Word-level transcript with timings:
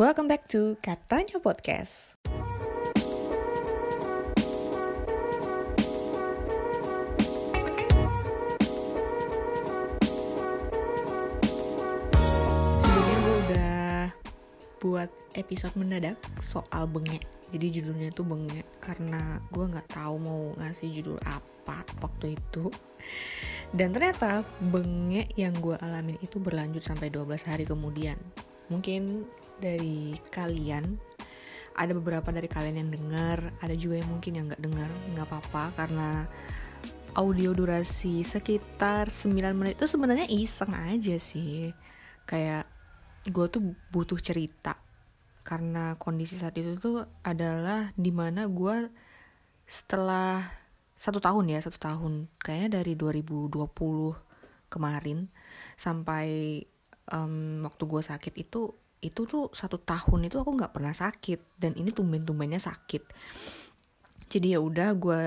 Welcome 0.00 0.32
back 0.32 0.48
to 0.56 0.80
Katanya 0.80 1.36
Podcast. 1.44 2.16
Sebelumnya 12.80 13.16
gue 13.20 13.36
udah 13.44 14.08
buat 14.80 15.12
episode 15.36 15.76
mendadak 15.76 16.16
soal 16.40 16.88
bengek. 16.88 17.28
Jadi 17.52 17.68
judulnya 17.68 18.08
tuh 18.16 18.24
bengek 18.24 18.64
karena 18.80 19.36
gue 19.52 19.68
nggak 19.68 20.00
tahu 20.00 20.16
mau 20.16 20.56
ngasih 20.64 20.96
judul 20.96 21.20
apa 21.28 21.84
waktu 22.00 22.40
itu. 22.40 22.72
Dan 23.76 23.92
ternyata 23.92 24.48
bengek 24.64 25.36
yang 25.36 25.52
gue 25.60 25.76
alamin 25.76 26.16
itu 26.24 26.40
berlanjut 26.40 26.80
sampai 26.80 27.12
12 27.12 27.44
hari 27.44 27.68
kemudian. 27.68 28.16
Mungkin 28.70 29.26
dari 29.58 30.14
kalian 30.30 30.96
ada 31.74 31.92
beberapa 31.96 32.30
dari 32.30 32.46
kalian 32.46 32.86
yang 32.86 32.90
dengar, 32.90 33.38
ada 33.60 33.74
juga 33.74 34.00
yang 34.00 34.10
mungkin 34.10 34.32
yang 34.36 34.46
nggak 34.48 34.62
dengar, 34.62 34.90
nggak 35.14 35.26
apa-apa 35.26 35.64
karena 35.74 36.24
audio 37.18 37.50
durasi 37.50 38.22
sekitar 38.22 39.10
9 39.10 39.34
menit 39.58 39.74
itu 39.76 39.90
sebenarnya 39.90 40.30
iseng 40.30 40.70
aja 40.72 41.16
sih. 41.18 41.74
Kayak 42.24 42.70
gue 43.26 43.46
tuh 43.50 43.74
butuh 43.90 44.16
cerita 44.22 44.78
karena 45.44 45.98
kondisi 45.98 46.38
saat 46.38 46.54
itu 46.54 46.78
tuh 46.78 47.04
adalah 47.26 47.90
di 47.98 48.12
mana 48.14 48.46
gue 48.46 48.86
setelah 49.66 50.46
satu 51.00 51.16
tahun 51.16 51.56
ya 51.56 51.64
satu 51.64 51.80
tahun 51.80 52.28
kayaknya 52.44 52.84
dari 52.84 52.92
2020 52.92 53.48
kemarin 54.68 55.32
sampai 55.80 56.60
um, 57.10 57.66
waktu 57.66 57.82
gue 57.86 58.02
sakit 58.02 58.34
itu 58.38 58.70
itu 59.00 59.20
tuh 59.24 59.48
satu 59.56 59.80
tahun 59.80 60.28
itu 60.28 60.36
aku 60.36 60.50
nggak 60.60 60.76
pernah 60.76 60.92
sakit 60.92 61.56
dan 61.56 61.72
ini 61.76 61.90
tumben-tumbennya 61.90 62.60
sakit. 62.60 63.02
Jadi 64.30 64.54
ya 64.54 64.60
udah 64.60 64.94
gue 64.94 65.22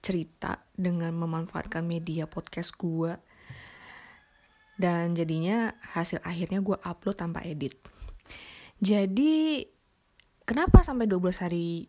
cerita 0.00 0.64
dengan 0.72 1.12
memanfaatkan 1.12 1.84
media 1.84 2.24
podcast 2.24 2.72
gue 2.78 3.12
dan 4.80 5.12
jadinya 5.12 5.76
hasil 5.92 6.24
akhirnya 6.24 6.64
gue 6.64 6.78
upload 6.80 7.18
tanpa 7.20 7.44
edit. 7.44 7.76
Jadi 8.80 9.60
kenapa 10.48 10.80
sampai 10.80 11.04
12 11.04 11.44
hari 11.44 11.84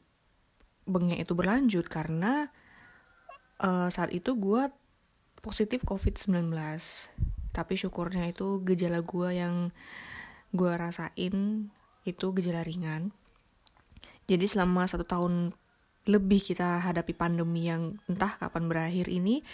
bengek 0.84 1.23
itu 1.23 1.34
berlanjut? 1.38 1.88
Karena 1.88 2.52
uh, 3.64 3.88
saat 3.88 4.12
itu 4.12 4.36
gue 4.36 4.68
positif 5.40 5.88
covid-19 5.88 6.52
tapi 7.52 7.80
syukurnya 7.80 8.28
itu 8.32 8.60
gejala 8.64 9.04
gue 9.04 9.30
yang 9.36 9.56
gue 10.52 10.72
rasain 10.72 11.68
itu 12.04 12.26
gejala 12.36 12.64
ringan 12.66 13.16
jadi 14.28 14.48
selama 14.48 14.88
satu 14.88 15.04
tahun 15.04 15.56
lebih 16.10 16.42
kita 16.42 16.82
hadapi 16.82 17.14
pandemi 17.14 17.70
yang 17.70 18.02
entah 18.10 18.34
kapan 18.42 18.66
berakhir 18.66 19.06
ini 19.12 19.46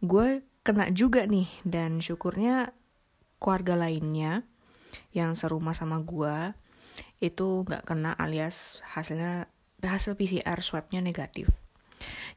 gue 0.00 0.40
kena 0.64 0.88
juga 0.94 1.28
nih 1.28 1.48
dan 1.66 2.00
syukurnya 2.00 2.72
keluarga 3.40 3.76
lainnya 3.76 4.44
yang 5.12 5.36
serumah 5.36 5.76
sama 5.76 6.00
gue 6.00 6.54
itu 7.20 7.64
nggak 7.68 7.84
kena 7.84 8.16
alias 8.16 8.80
hasilnya 8.96 9.48
hasil 9.80 10.16
PCR 10.16 10.60
swabnya 10.60 11.00
negatif. 11.00 11.48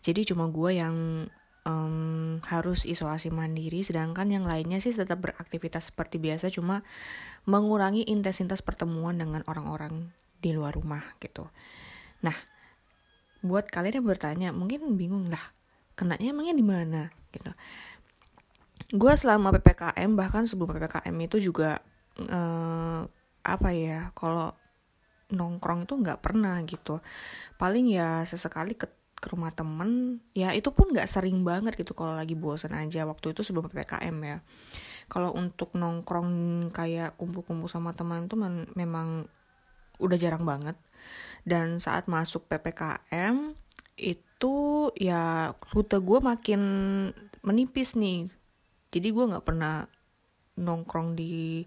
Jadi 0.03 0.27
cuma 0.27 0.47
gue 0.51 0.79
yang 0.79 1.27
um, 1.63 2.39
harus 2.47 2.83
isolasi 2.87 3.31
mandiri, 3.31 3.83
sedangkan 3.83 4.29
yang 4.31 4.45
lainnya 4.47 4.79
sih 4.79 4.91
tetap 4.91 5.23
beraktivitas 5.23 5.91
seperti 5.91 6.19
biasa, 6.19 6.51
cuma 6.51 6.83
mengurangi 7.47 8.07
intensitas 8.07 8.63
pertemuan 8.63 9.19
dengan 9.19 9.43
orang-orang 9.47 10.11
di 10.39 10.51
luar 10.51 10.75
rumah 10.75 11.03
gitu. 11.23 11.47
Nah, 12.23 12.35
buat 13.43 13.67
kalian 13.67 14.03
yang 14.03 14.07
bertanya, 14.07 14.49
mungkin 14.55 14.95
bingung 14.95 15.27
lah, 15.31 15.41
kenanya 15.95 16.31
emangnya 16.31 16.55
di 16.55 16.65
mana 16.65 17.01
gitu. 17.31 17.51
Gue 18.93 19.13
selama 19.17 19.49
ppkm 19.55 20.13
bahkan 20.13 20.43
sebelum 20.45 20.75
ppkm 20.75 21.15
itu 21.25 21.51
juga 21.51 21.81
uh, 22.19 23.01
apa 23.43 23.69
ya, 23.75 24.11
kalau 24.15 24.55
nongkrong 25.33 25.89
itu 25.89 25.97
nggak 25.97 26.21
pernah 26.21 26.61
gitu 26.61 27.01
paling 27.57 27.89
ya 27.89 28.21
sesekali 28.21 28.77
ke 28.77 28.85
ke 29.23 29.31
rumah 29.31 29.55
temen 29.55 30.19
ya 30.35 30.51
itu 30.51 30.67
pun 30.75 30.91
nggak 30.91 31.07
sering 31.07 31.47
banget 31.47 31.79
gitu 31.79 31.95
kalau 31.95 32.11
lagi 32.11 32.35
bosan 32.35 32.75
aja 32.75 33.07
waktu 33.07 33.31
itu 33.31 33.39
sebelum 33.39 33.71
ppkm 33.71 34.15
ya. 34.19 34.37
Kalau 35.07 35.31
untuk 35.31 35.71
nongkrong 35.79 36.31
kayak 36.75 37.15
kumpul-kumpul 37.15 37.71
sama 37.71 37.95
teman 37.95 38.27
tuh 38.27 38.35
memang 38.75 39.23
udah 40.03 40.17
jarang 40.19 40.43
banget. 40.43 40.75
Dan 41.47 41.79
saat 41.79 42.11
masuk 42.11 42.51
ppkm 42.51 43.55
itu 43.95 44.55
ya 44.99 45.55
rute 45.71 46.03
gue 46.03 46.19
makin 46.19 46.61
menipis 47.39 47.95
nih. 47.95 48.27
Jadi 48.91 49.07
gue 49.07 49.29
nggak 49.31 49.47
pernah 49.47 49.87
nongkrong 50.59 51.15
di 51.15 51.63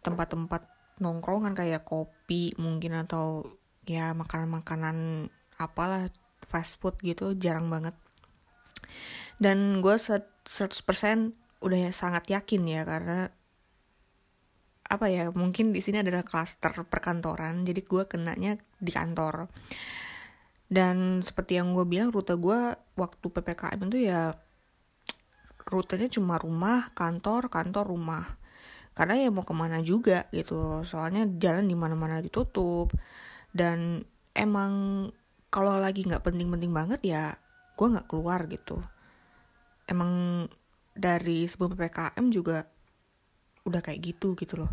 tempat-tempat 0.00 0.62
nongkrongan 1.00 1.56
kayak 1.56 1.84
kopi 1.84 2.54
mungkin 2.60 2.96
atau 2.96 3.44
ya 3.88 4.12
makanan-makanan 4.12 5.28
apalah 5.56 6.08
fast 6.50 6.82
food 6.82 6.98
gitu 7.06 7.38
jarang 7.38 7.70
banget. 7.70 7.94
Dan 9.38 9.78
gue 9.78 9.94
100% 9.94 10.42
udah 11.62 11.78
ya 11.78 11.92
sangat 11.94 12.26
yakin 12.26 12.62
ya 12.66 12.82
karena 12.82 13.30
apa 14.90 15.06
ya 15.06 15.30
mungkin 15.30 15.70
di 15.70 15.78
sini 15.78 16.02
adalah 16.02 16.26
klaster 16.26 16.74
perkantoran 16.82 17.62
jadi 17.62 17.80
gue 17.86 18.02
kenanya 18.10 18.58
di 18.82 18.90
kantor. 18.90 19.46
Dan 20.66 21.22
seperti 21.22 21.62
yang 21.62 21.74
gue 21.78 21.86
bilang 21.86 22.10
rute 22.10 22.34
gue 22.34 22.74
waktu 22.98 23.26
ppkm 23.30 23.90
itu 23.90 24.10
ya 24.10 24.34
rutenya 25.70 26.10
cuma 26.10 26.42
rumah 26.42 26.90
kantor 26.98 27.46
kantor 27.46 27.86
rumah. 27.86 28.26
Karena 28.98 29.14
ya 29.14 29.30
mau 29.30 29.46
ke 29.46 29.54
mana 29.54 29.78
juga 29.80 30.26
gitu 30.34 30.82
soalnya 30.82 31.24
jalan 31.38 31.70
di 31.70 31.78
mana-mana 31.78 32.18
ditutup. 32.18 32.90
Dan 33.54 34.02
emang 34.34 35.06
kalau 35.50 35.76
lagi 35.76 36.06
nggak 36.06 36.22
penting-penting 36.22 36.70
banget 36.70 37.00
ya 37.02 37.24
gue 37.74 37.86
nggak 37.86 38.06
keluar 38.06 38.46
gitu. 38.46 38.78
Emang 39.90 40.46
dari 40.94 41.46
sebelum 41.50 41.74
ppkm 41.74 42.26
juga 42.30 42.66
udah 43.66 43.80
kayak 43.82 44.00
gitu 44.14 44.38
gitu 44.38 44.62
loh. 44.64 44.70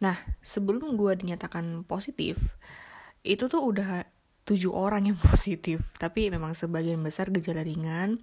Nah 0.00 0.16
sebelum 0.40 0.96
gue 0.96 1.12
dinyatakan 1.20 1.84
positif 1.84 2.56
itu 3.24 3.48
tuh 3.48 3.60
udah 3.64 4.04
tujuh 4.48 4.72
orang 4.72 5.08
yang 5.12 5.18
positif. 5.30 5.84
Tapi 6.00 6.32
memang 6.32 6.56
sebagian 6.56 7.00
besar 7.04 7.28
gejala 7.32 7.64
ringan. 7.64 8.20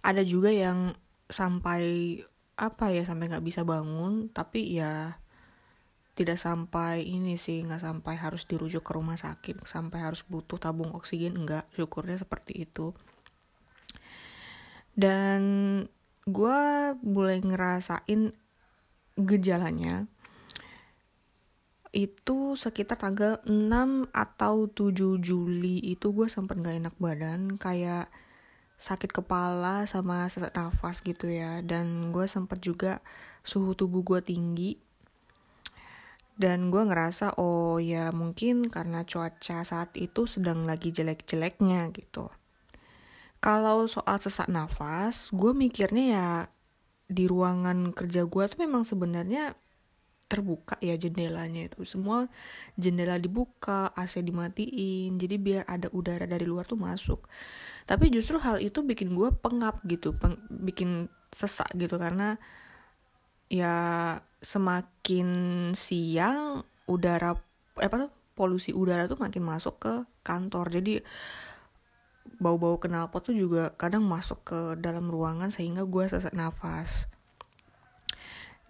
Ada 0.00 0.24
juga 0.26 0.50
yang 0.50 0.96
sampai 1.30 2.16
apa 2.56 2.92
ya 2.92 3.06
sampai 3.06 3.30
nggak 3.30 3.44
bisa 3.44 3.62
bangun. 3.66 4.30
Tapi 4.32 4.74
ya 4.74 5.20
tidak 6.20 6.36
sampai 6.36 7.00
ini 7.00 7.40
sih 7.40 7.64
nggak 7.64 7.80
sampai 7.80 8.12
harus 8.20 8.44
dirujuk 8.44 8.84
ke 8.84 8.92
rumah 8.92 9.16
sakit 9.16 9.64
sampai 9.64 10.04
harus 10.04 10.20
butuh 10.28 10.60
tabung 10.60 10.92
oksigen 10.92 11.32
enggak 11.32 11.64
syukurnya 11.72 12.20
seperti 12.20 12.68
itu. 12.68 12.92
Dan 14.92 15.40
gue 16.28 16.60
mulai 17.00 17.40
ngerasain 17.40 18.36
gejalanya 19.16 20.04
itu 21.96 22.52
sekitar 22.52 23.00
tanggal 23.00 23.40
6 23.48 24.12
atau 24.12 24.68
7 24.68 25.24
Juli 25.24 25.80
itu 25.80 26.12
gue 26.12 26.28
sempet 26.28 26.60
gak 26.60 26.84
enak 26.84 26.94
badan 27.00 27.56
kayak 27.56 28.12
sakit 28.76 29.10
kepala 29.10 29.88
sama 29.88 30.28
sesak 30.28 30.52
nafas 30.52 31.00
gitu 31.00 31.32
ya. 31.32 31.64
Dan 31.64 32.12
gue 32.12 32.28
sempet 32.28 32.60
juga 32.60 33.00
suhu 33.40 33.72
tubuh 33.72 34.04
gue 34.04 34.20
tinggi 34.20 34.89
dan 36.40 36.72
gue 36.72 36.80
ngerasa 36.80 37.36
oh 37.36 37.76
ya 37.76 38.08
mungkin 38.16 38.72
karena 38.72 39.04
cuaca 39.04 39.60
saat 39.60 39.92
itu 40.00 40.24
sedang 40.24 40.64
lagi 40.64 40.88
jelek-jeleknya 40.88 41.92
gitu. 41.92 42.32
Kalau 43.44 43.84
soal 43.84 44.16
sesak 44.16 44.48
nafas 44.48 45.28
gue 45.36 45.52
mikirnya 45.52 46.04
ya 46.08 46.28
di 47.04 47.28
ruangan 47.28 47.92
kerja 47.92 48.24
gue 48.24 48.44
tuh 48.48 48.58
memang 48.64 48.88
sebenarnya 48.88 49.52
terbuka 50.32 50.80
ya 50.80 50.96
jendelanya 50.96 51.68
itu. 51.68 51.84
Semua 51.84 52.24
jendela 52.80 53.20
dibuka 53.20 53.92
AC 53.92 54.24
dimatiin 54.24 55.20
jadi 55.20 55.36
biar 55.36 55.62
ada 55.68 55.92
udara 55.92 56.24
dari 56.24 56.48
luar 56.48 56.64
tuh 56.64 56.80
masuk. 56.80 57.28
Tapi 57.84 58.08
justru 58.08 58.40
hal 58.40 58.64
itu 58.64 58.80
bikin 58.80 59.12
gue 59.12 59.28
pengap 59.44 59.84
gitu 59.84 60.16
peng, 60.16 60.40
bikin 60.48 61.12
sesak 61.28 61.68
gitu 61.76 62.00
karena 62.00 62.40
ya 63.50 63.76
semakin 64.40 65.28
siang 65.74 66.62
udara 66.86 67.34
apa 67.76 67.94
tuh 68.06 68.10
polusi 68.38 68.72
udara 68.72 69.10
tuh 69.10 69.18
makin 69.20 69.44
masuk 69.44 69.76
ke 69.82 69.94
kantor. 70.24 70.72
Jadi 70.72 71.02
bau-bau 72.40 72.80
knalpot 72.80 73.20
tuh 73.20 73.36
juga 73.36 73.74
kadang 73.76 74.06
masuk 74.06 74.40
ke 74.46 74.60
dalam 74.80 75.12
ruangan 75.12 75.52
sehingga 75.52 75.84
gue 75.84 76.08
sesak 76.08 76.32
nafas. 76.32 77.10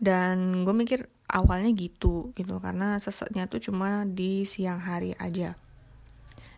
Dan 0.01 0.65
gue 0.67 0.75
mikir 0.75 1.07
awalnya 1.31 1.71
gitu 1.77 2.35
gitu 2.35 2.59
karena 2.59 2.99
seseknya 2.99 3.47
tuh 3.47 3.63
cuma 3.63 4.09
di 4.09 4.43
siang 4.43 4.83
hari 4.83 5.15
aja. 5.21 5.55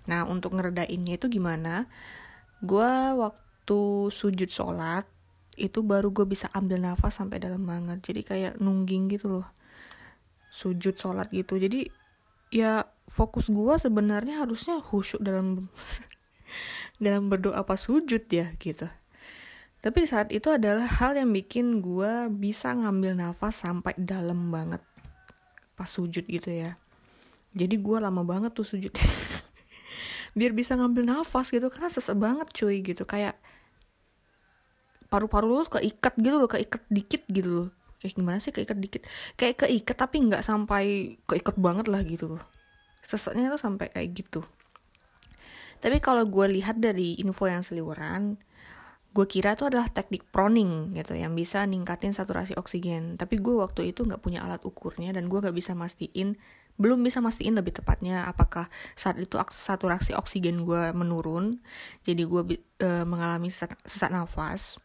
Nah 0.08 0.24
untuk 0.24 0.56
ngeredainnya 0.56 1.20
itu 1.20 1.28
gimana? 1.28 1.90
Gue 2.64 2.88
waktu 3.18 4.08
sujud 4.08 4.48
sholat 4.48 5.04
itu 5.60 5.84
baru 5.84 6.08
gue 6.08 6.24
bisa 6.24 6.48
ambil 6.56 6.80
nafas 6.80 7.20
sampai 7.20 7.42
dalam 7.42 7.68
banget 7.68 8.00
jadi 8.00 8.20
kayak 8.24 8.52
nungging 8.62 9.12
gitu 9.12 9.40
loh. 9.40 9.46
Sujud 10.52 10.96
sholat 10.96 11.28
gitu. 11.32 11.56
Jadi 11.60 11.88
ya 12.52 12.84
fokus 13.08 13.48
gue 13.48 13.74
sebenarnya 13.80 14.44
harusnya 14.44 14.80
khusyuk 14.80 15.24
dalam 15.24 15.68
dalam 17.04 17.28
berdoa 17.32 17.64
pas 17.64 17.80
sujud 17.80 18.24
ya 18.28 18.52
gitu. 18.60 18.88
Tapi 19.82 20.06
saat 20.06 20.30
itu 20.30 20.46
adalah 20.46 20.86
hal 20.86 21.18
yang 21.18 21.34
bikin 21.34 21.82
gue 21.82 22.30
bisa 22.30 22.70
ngambil 22.70 23.18
nafas 23.18 23.66
sampai 23.66 23.98
dalam 23.98 24.54
banget 24.54 24.78
pas 25.74 25.90
sujud 25.90 26.22
gitu 26.22 26.54
ya. 26.54 26.78
Jadi 27.52 27.76
gue 27.82 27.98
lama 27.98 28.22
banget 28.22 28.54
tuh 28.54 28.64
sujud 28.64 28.94
biar 30.38 30.52
bisa 30.54 30.78
ngambil 30.78 31.04
nafas 31.04 31.50
gitu. 31.50 31.66
Karena 31.66 31.90
sesek 31.90 32.14
banget 32.14 32.48
cuy 32.54 32.80
gitu. 32.80 33.02
Kayak 33.02 33.36
paru-paru 35.12 35.60
lu 35.60 35.64
keikat 35.68 36.16
gitu 36.16 36.40
loh 36.40 36.48
keikat 36.48 36.82
dikit 36.88 37.22
gitu 37.28 37.50
loh. 37.52 37.68
Kayak 38.00 38.16
gimana 38.16 38.38
sih 38.40 38.50
keikat 38.50 38.78
dikit? 38.80 39.02
Kayak 39.36 39.68
keikat 39.68 39.96
tapi 40.00 40.16
nggak 40.24 40.40
sampai 40.40 41.14
keikat 41.28 41.60
banget 41.60 41.86
lah 41.92 42.00
gitu 42.00 42.34
loh. 42.34 42.42
Seseknya 43.04 43.52
tuh 43.52 43.60
sampai 43.60 43.92
kayak 43.92 44.08
gitu. 44.16 44.40
Tapi 45.82 46.00
kalau 46.00 46.24
gue 46.24 46.46
lihat 46.48 46.80
dari 46.80 47.20
info 47.20 47.44
yang 47.44 47.60
seliweran 47.60 48.40
gue 49.12 49.28
kira 49.28 49.52
itu 49.52 49.68
adalah 49.68 49.92
teknik 49.92 50.24
proning 50.32 50.96
gitu 50.96 51.12
yang 51.12 51.36
bisa 51.36 51.68
ningkatin 51.68 52.16
saturasi 52.16 52.56
oksigen. 52.56 53.20
Tapi 53.20 53.38
gue 53.44 53.60
waktu 53.60 53.92
itu 53.92 54.08
nggak 54.08 54.24
punya 54.24 54.40
alat 54.40 54.64
ukurnya 54.64 55.12
dan 55.12 55.28
gue 55.28 55.38
nggak 55.38 55.52
bisa 55.52 55.76
mastiin 55.76 56.40
belum 56.80 57.04
bisa 57.04 57.20
mastiin 57.20 57.52
lebih 57.52 57.76
tepatnya 57.76 58.24
apakah 58.24 58.72
saat 58.96 59.20
itu 59.20 59.36
saturasi 59.36 60.16
oksigen 60.16 60.64
gue 60.64 60.96
menurun. 60.96 61.60
Jadi 62.08 62.22
gue 62.24 62.42
e, 62.80 62.88
mengalami 63.04 63.52
sesak, 63.52 63.76
sesak 63.84 64.08
nafas 64.08 64.80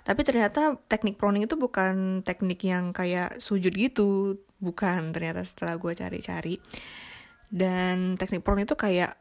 tapi 0.00 0.24
ternyata 0.24 0.80
teknik 0.88 1.20
proning 1.20 1.44
itu 1.44 1.60
bukan 1.60 2.24
teknik 2.24 2.64
yang 2.64 2.96
kayak 2.96 3.36
sujud 3.38 3.72
gitu. 3.76 4.40
Bukan 4.60 5.12
ternyata 5.12 5.44
setelah 5.44 5.76
gue 5.76 5.92
cari-cari. 5.92 6.56
Dan 7.50 8.16
teknik 8.16 8.40
proning 8.40 8.64
itu 8.64 8.76
kayak 8.76 9.16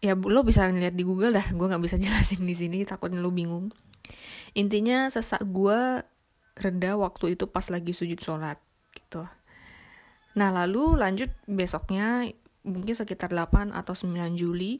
ya 0.00 0.16
lo 0.16 0.40
bisa 0.40 0.64
ngeliat 0.68 0.96
di 0.96 1.04
Google 1.04 1.36
dah. 1.36 1.46
Gue 1.52 1.68
nggak 1.68 1.84
bisa 1.84 1.96
jelasin 2.02 2.48
di 2.48 2.56
sini 2.56 2.82
takutnya 2.88 3.20
lo 3.20 3.32
bingung. 3.32 3.68
Intinya 4.56 5.06
sesak 5.12 5.44
gue 5.46 6.02
reda 6.58 6.92
waktu 6.98 7.38
itu 7.38 7.44
pas 7.46 7.64
lagi 7.68 7.92
sujud 7.92 8.18
sholat 8.18 8.56
gitu. 8.96 9.28
Nah 10.36 10.50
lalu 10.50 10.96
lanjut 10.96 11.30
besoknya 11.44 12.24
mungkin 12.64 12.92
sekitar 12.92 13.32
8 13.32 13.72
atau 13.72 13.96
9 13.96 14.36
Juli 14.36 14.76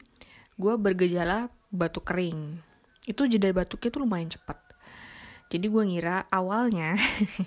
gue 0.61 0.73
bergejala 0.77 1.49
batuk 1.73 2.05
kering 2.05 2.61
itu 3.09 3.25
jeda 3.25 3.49
batuknya 3.53 3.89
tuh 3.89 4.01
lumayan 4.05 4.29
cepat 4.29 4.71
jadi 5.51 5.67
gue 5.67 5.83
ngira 5.83 6.31
awalnya 6.31 6.95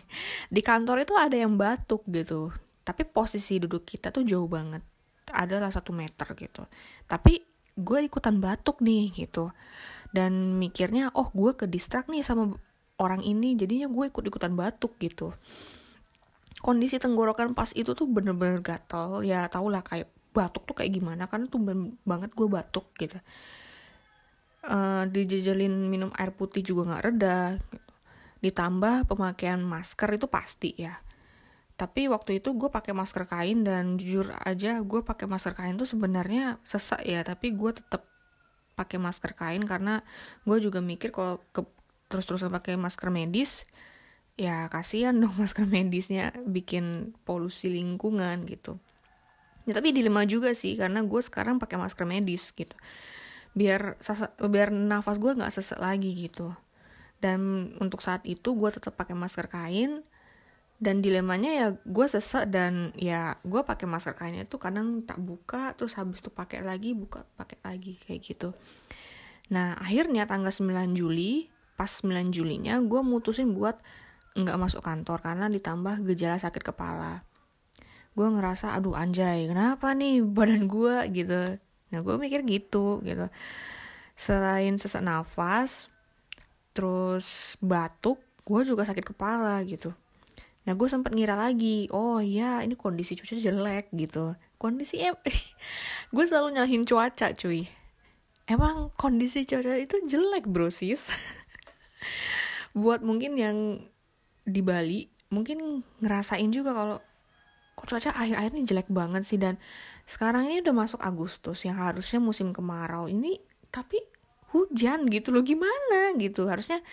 di 0.55 0.61
kantor 0.61 1.09
itu 1.09 1.17
ada 1.17 1.41
yang 1.41 1.57
batuk 1.57 2.05
gitu. 2.13 2.53
Tapi 2.85 3.09
posisi 3.09 3.57
duduk 3.57 3.89
kita 3.89 4.13
tuh 4.13 4.29
jauh 4.29 4.45
banget. 4.45 4.85
Adalah 5.33 5.73
satu 5.73 5.97
meter 5.97 6.37
gitu. 6.37 6.69
Tapi 7.09 7.41
gue 7.73 7.99
ikutan 8.05 8.37
batuk 8.37 8.85
nih 8.85 9.09
gitu. 9.17 9.49
Dan 10.13 10.61
mikirnya 10.61 11.17
oh 11.17 11.33
gue 11.33 11.57
ke 11.57 11.65
distrak 11.65 12.13
nih 12.13 12.21
sama 12.21 12.53
orang 13.01 13.25
ini 13.25 13.57
jadinya 13.57 13.89
gue 13.89 14.13
ikut 14.13 14.25
ikutan 14.29 14.53
batuk 14.53 15.01
gitu. 15.01 15.33
Kondisi 16.61 17.01
tenggorokan 17.01 17.57
pas 17.57 17.73
itu 17.73 17.97
tuh 17.97 18.05
bener-bener 18.05 18.61
gatel. 18.61 19.25
Ya 19.25 19.49
tau 19.49 19.73
lah 19.73 19.81
kayak 19.81 20.13
batuk 20.37 20.69
tuh 20.69 20.77
kayak 20.77 20.93
gimana 20.93 21.25
kan 21.25 21.49
tuh 21.49 21.57
banget 22.05 22.37
gue 22.37 22.49
batuk 22.53 22.85
gitu 23.01 23.17
uh, 24.69 25.05
dijajalin 25.09 25.89
minum 25.89 26.11
air 26.17 26.33
putih 26.33 26.65
juga 26.65 26.95
nggak 26.95 27.05
reda 27.05 27.61
gitu. 27.73 27.89
ditambah 28.45 29.09
pemakaian 29.09 29.61
masker 29.65 30.21
itu 30.21 30.29
pasti 30.29 30.77
ya. 30.77 31.01
Tapi 31.75 32.07
waktu 32.07 32.39
itu 32.39 32.55
gue 32.55 32.69
pakai 32.71 32.93
masker 32.95 33.25
kain 33.27 33.65
dan 33.65 33.97
jujur 33.97 34.31
aja 34.45 34.79
gue 34.85 35.01
pakai 35.01 35.27
masker 35.27 35.57
kain 35.57 35.75
tuh 35.81 35.89
sebenarnya 35.89 36.61
sesak 36.63 37.03
ya 37.03 37.25
tapi 37.27 37.57
gue 37.57 37.73
tetap 37.75 38.07
pakai 38.79 39.01
masker 39.01 39.35
kain 39.35 39.65
karena 39.67 40.05
gue 40.47 40.59
juga 40.61 40.79
mikir 40.85 41.11
kalau 41.11 41.43
terus-terusan 42.13 42.53
pakai 42.53 42.79
masker 42.79 43.11
medis 43.11 43.67
ya 44.39 44.71
kasihan 44.71 45.17
dong 45.17 45.35
masker 45.43 45.67
medisnya 45.67 46.31
bikin 46.47 47.17
polusi 47.27 47.73
lingkungan 47.73 48.45
gitu. 48.47 48.79
Ya 49.65 49.73
tapi 49.73 49.97
dilema 49.97 50.29
juga 50.29 50.53
sih 50.53 50.77
karena 50.77 51.01
gue 51.01 51.21
sekarang 51.25 51.57
pakai 51.57 51.81
masker 51.81 52.05
medis 52.05 52.53
gitu 52.53 52.77
biar 53.55 53.97
biar 54.43 54.69
nafas 54.75 55.23
gue 55.23 55.33
nggak 55.33 55.55
sesek 55.55 55.79
lagi 55.79 56.11
gitu. 56.15 56.53
Dan 57.23 57.73
untuk 57.81 58.05
saat 58.05 58.21
itu 58.29 58.53
gue 58.53 58.71
tetap 58.75 58.99
pakai 58.99 59.17
masker 59.17 59.49
kain 59.49 60.05
dan 60.83 60.99
dilemanya 61.01 61.51
ya 61.55 61.67
gue 61.73 62.07
sesek 62.11 62.51
dan 62.51 62.91
ya 62.99 63.39
gue 63.47 63.63
pakai 63.63 63.87
masker 63.87 64.19
kainnya 64.19 64.45
tuh 64.45 64.59
kadang 64.59 65.07
tak 65.07 65.23
buka 65.23 65.73
terus 65.79 65.95
habis 65.95 66.19
tuh 66.19 66.35
pakai 66.35 66.61
lagi 66.67 66.93
buka 66.93 67.23
pakai 67.39 67.63
lagi 67.63 67.97
kayak 68.03 68.21
gitu. 68.21 68.53
Nah 69.55 69.79
akhirnya 69.79 70.27
tanggal 70.27 70.51
9 70.51 70.99
Juli 70.99 71.49
pas 71.79 71.89
9 71.89 72.35
Julinya 72.35 72.83
gue 72.83 73.01
mutusin 73.01 73.55
buat 73.55 73.79
nggak 74.35 74.59
masuk 74.59 74.83
kantor 74.83 75.23
karena 75.23 75.47
ditambah 75.47 76.03
gejala 76.11 76.43
sakit 76.43 76.61
kepala. 76.61 77.23
Gue 78.19 78.27
ngerasa 78.31 78.75
aduh 78.75 78.99
anjay 78.99 79.47
kenapa 79.47 79.95
nih 79.95 80.27
badan 80.27 80.67
gue 80.67 80.97
gitu 81.15 81.41
Nah 81.93 82.01
gue 82.01 82.15
mikir 82.17 82.41
gitu 82.47 83.03
gitu. 83.03 83.27
Selain 84.15 84.79
sesak 84.79 85.03
nafas, 85.03 85.91
terus 86.71 87.59
batuk, 87.59 88.23
gue 88.47 88.61
juga 88.63 88.87
sakit 88.87 89.15
kepala 89.15 89.61
gitu. 89.67 89.91
Nah 90.65 90.73
gue 90.73 90.89
sempat 90.89 91.13
ngira 91.13 91.37
lagi, 91.37 91.93
oh 91.93 92.25
iya 92.25 92.65
ini 92.65 92.73
kondisi 92.79 93.19
cuaca 93.19 93.37
jelek 93.37 93.93
gitu. 93.93 94.33
Kondisi 94.57 94.97
em, 95.03 95.17
gue 96.15 96.25
selalu 96.25 96.57
nyalahin 96.57 96.89
cuaca 96.89 97.37
cuy. 97.37 97.69
Emang 98.49 98.93
kondisi 98.97 99.45
cuaca 99.45 99.77
itu 99.77 99.97
jelek 100.09 100.49
bro 100.49 100.73
sis. 100.73 101.13
Buat 102.81 103.05
mungkin 103.05 103.37
yang 103.37 103.57
di 104.45 104.61
Bali, 104.61 105.09
mungkin 105.33 105.85
ngerasain 106.01 106.49
juga 106.53 106.73
kalau 106.73 106.97
kok 107.75 107.87
cuaca 107.91 108.11
akhir-akhir 108.15 108.51
ini 108.55 108.65
jelek 108.65 108.89
banget 108.89 109.23
sih 109.27 109.37
dan 109.37 109.61
sekarang 110.05 110.53
ini 110.53 110.61
udah 110.61 110.75
masuk 110.77 111.01
Agustus 111.01 111.65
yang 111.65 111.81
harusnya 111.81 112.21
musim 112.21 112.53
kemarau 112.53 113.09
ini 113.09 113.41
tapi 113.73 113.99
hujan 114.53 115.09
gitu 115.11 115.33
loh. 115.35 115.43
Gimana 115.43 116.13
gitu? 116.21 116.47
Harusnya 116.47 116.85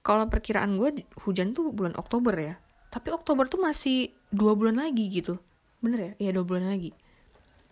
kalau 0.00 0.30
perkiraan 0.30 0.78
gue 0.78 1.04
hujan 1.26 1.52
tuh 1.52 1.74
bulan 1.74 1.98
Oktober 1.98 2.32
ya. 2.38 2.54
Tapi 2.88 3.10
Oktober 3.10 3.50
tuh 3.50 3.58
masih 3.58 4.14
dua 4.30 4.54
bulan 4.54 4.78
lagi 4.78 5.10
gitu. 5.10 5.36
Bener 5.82 5.98
ya? 5.98 6.12
Iya 6.28 6.30
dua 6.40 6.44
bulan 6.46 6.70
lagi. 6.70 6.94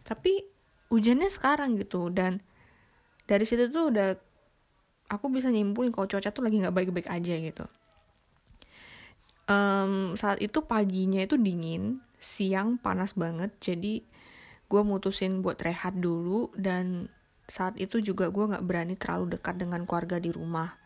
Tapi 0.02 0.44
hujannya 0.92 1.30
sekarang 1.30 1.78
gitu 1.80 2.12
dan 2.12 2.44
dari 3.24 3.46
situ 3.48 3.70
tuh 3.72 3.88
udah 3.88 4.18
aku 5.08 5.30
bisa 5.32 5.48
nyimpulin 5.48 5.94
kalau 5.94 6.10
cuaca 6.10 6.28
tuh 6.28 6.44
lagi 6.44 6.60
nggak 6.60 6.74
baik-baik 6.74 7.08
aja 7.08 7.34
gitu. 7.38 7.64
Um, 9.46 10.18
saat 10.18 10.42
itu 10.42 10.60
paginya 10.66 11.22
itu 11.22 11.38
dingin 11.38 12.02
siang 12.22 12.78
panas 12.78 13.12
banget 13.18 13.50
jadi 13.58 14.06
gue 14.72 14.80
mutusin 14.80 15.44
buat 15.44 15.60
rehat 15.60 16.00
dulu 16.00 16.48
dan 16.56 17.12
saat 17.44 17.76
itu 17.76 18.00
juga 18.00 18.32
gue 18.32 18.48
nggak 18.48 18.64
berani 18.64 18.96
terlalu 18.96 19.36
dekat 19.36 19.60
dengan 19.60 19.84
keluarga 19.84 20.16
di 20.16 20.32
rumah. 20.32 20.80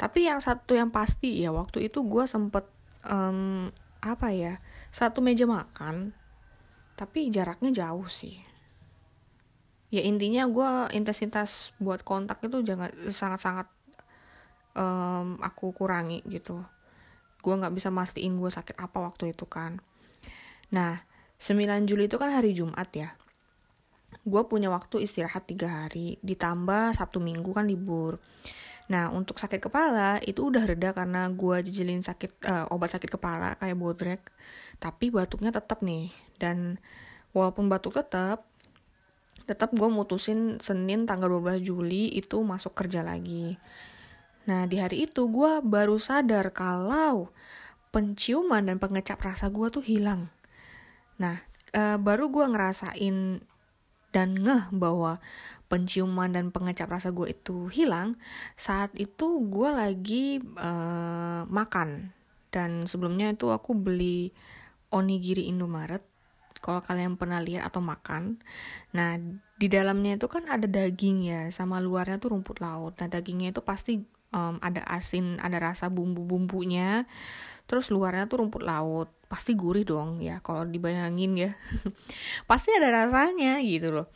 Tapi 0.00 0.24
yang 0.24 0.40
satu 0.40 0.72
yang 0.72 0.88
pasti 0.88 1.44
ya 1.44 1.52
waktu 1.52 1.92
itu 1.92 2.00
gue 2.00 2.24
sempet 2.24 2.64
um, 3.04 3.68
apa 4.00 4.32
ya 4.32 4.56
satu 4.88 5.20
meja 5.20 5.44
makan 5.44 6.16
tapi 6.96 7.28
jaraknya 7.28 7.76
jauh 7.76 8.08
sih. 8.08 8.40
Ya 9.92 10.00
intinya 10.00 10.48
gue 10.48 10.96
intensitas 10.96 11.76
buat 11.76 12.00
kontak 12.00 12.40
itu 12.40 12.64
jangan 12.64 12.88
sangat-sangat 13.12 13.68
um, 14.72 15.36
aku 15.44 15.76
kurangi 15.76 16.24
gitu. 16.24 16.64
Gue 17.44 17.52
nggak 17.52 17.76
bisa 17.76 17.92
mastiin 17.92 18.40
gue 18.40 18.48
sakit 18.48 18.80
apa 18.80 18.96
waktu 19.04 19.36
itu 19.36 19.44
kan. 19.44 19.76
Nah 20.72 21.04
9 21.36 21.84
Juli 21.84 22.08
itu 22.08 22.16
kan 22.16 22.32
hari 22.32 22.56
Jumat 22.56 22.88
ya 22.96 23.12
gue 24.22 24.42
punya 24.48 24.72
waktu 24.72 25.04
istirahat 25.04 25.50
tiga 25.50 25.84
hari 25.84 26.16
ditambah 26.24 26.96
sabtu 26.96 27.20
minggu 27.20 27.50
kan 27.52 27.68
libur. 27.68 28.22
Nah 28.86 29.10
untuk 29.10 29.36
sakit 29.42 29.58
kepala 29.58 30.22
itu 30.22 30.46
udah 30.46 30.62
reda 30.62 30.94
karena 30.94 31.26
gue 31.30 31.56
jejelin 31.66 32.00
sakit 32.00 32.46
uh, 32.46 32.66
obat 32.74 32.94
sakit 32.94 33.10
kepala 33.10 33.58
kayak 33.58 33.76
bodrek. 33.76 34.22
Tapi 34.78 35.10
batuknya 35.10 35.50
tetap 35.50 35.82
nih 35.82 36.14
dan 36.38 36.78
walaupun 37.34 37.66
batuk 37.66 37.98
tetap 37.98 38.46
tetap 39.46 39.70
gue 39.70 39.86
mutusin 39.86 40.58
Senin 40.58 41.06
tanggal 41.06 41.30
12 41.30 41.62
Juli 41.62 42.10
itu 42.14 42.42
masuk 42.42 42.74
kerja 42.74 43.02
lagi. 43.02 43.58
Nah 44.46 44.66
di 44.66 44.78
hari 44.78 45.06
itu 45.10 45.26
gue 45.30 45.62
baru 45.62 45.98
sadar 45.98 46.50
kalau 46.54 47.30
penciuman 47.94 48.66
dan 48.66 48.78
pengecap 48.78 49.18
rasa 49.22 49.50
gue 49.50 49.66
tuh 49.70 49.82
hilang. 49.82 50.30
Nah 51.18 51.42
uh, 51.74 51.98
baru 51.98 52.30
gue 52.30 52.46
ngerasain 52.46 53.42
dan 54.16 54.32
ngeh 54.32 54.72
bahwa 54.72 55.20
penciuman 55.68 56.32
dan 56.32 56.48
pengecap 56.48 56.88
rasa 56.88 57.12
gue 57.12 57.36
itu 57.36 57.68
hilang 57.68 58.16
saat 58.56 58.96
itu 58.96 59.44
gue 59.44 59.68
lagi 59.68 60.40
uh, 60.56 61.44
makan. 61.52 62.16
Dan 62.48 62.88
sebelumnya 62.88 63.36
itu 63.36 63.52
aku 63.52 63.76
beli 63.76 64.32
onigiri 64.88 65.52
Indomaret. 65.52 66.00
Kalau 66.64 66.80
kalian 66.80 67.20
pernah 67.20 67.44
lihat 67.44 67.68
atau 67.68 67.84
makan 67.84 68.40
nah 68.96 69.20
di 69.60 69.68
dalamnya 69.68 70.16
itu 70.16 70.26
kan 70.26 70.48
ada 70.48 70.64
daging 70.64 71.28
ya 71.28 71.52
sama 71.52 71.84
luarnya 71.84 72.16
tuh 72.16 72.32
rumput 72.32 72.64
laut. 72.64 72.96
Nah 72.96 73.12
dagingnya 73.12 73.52
itu 73.52 73.60
pasti 73.60 74.00
um, 74.36 74.60
ada 74.60 74.84
asin 74.92 75.40
ada 75.40 75.56
rasa 75.56 75.88
bumbu-bumbunya. 75.88 77.08
Terus 77.64 77.88
luarnya 77.88 78.28
tuh 78.28 78.44
rumput 78.44 78.62
laut. 78.62 79.08
Pasti 79.26 79.56
gurih 79.56 79.82
dong 79.82 80.20
ya 80.20 80.44
kalau 80.44 80.68
dibayangin 80.68 81.32
ya. 81.34 81.50
Pasti 82.50 82.76
ada 82.76 82.92
rasanya 82.92 83.58
gitu 83.64 83.90
loh. 83.90 84.06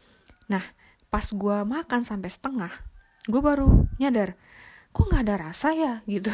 Nah 0.53 0.63
pas 1.11 1.25
gue 1.27 1.57
makan 1.67 2.07
sampai 2.07 2.31
setengah 2.31 2.71
gue 3.27 3.43
baru 3.43 3.85
nyadar 4.01 4.39
kok 4.91 5.07
nggak 5.07 5.23
ada 5.27 5.37
rasa 5.51 5.75
ya? 5.75 5.95
gitu. 6.07 6.31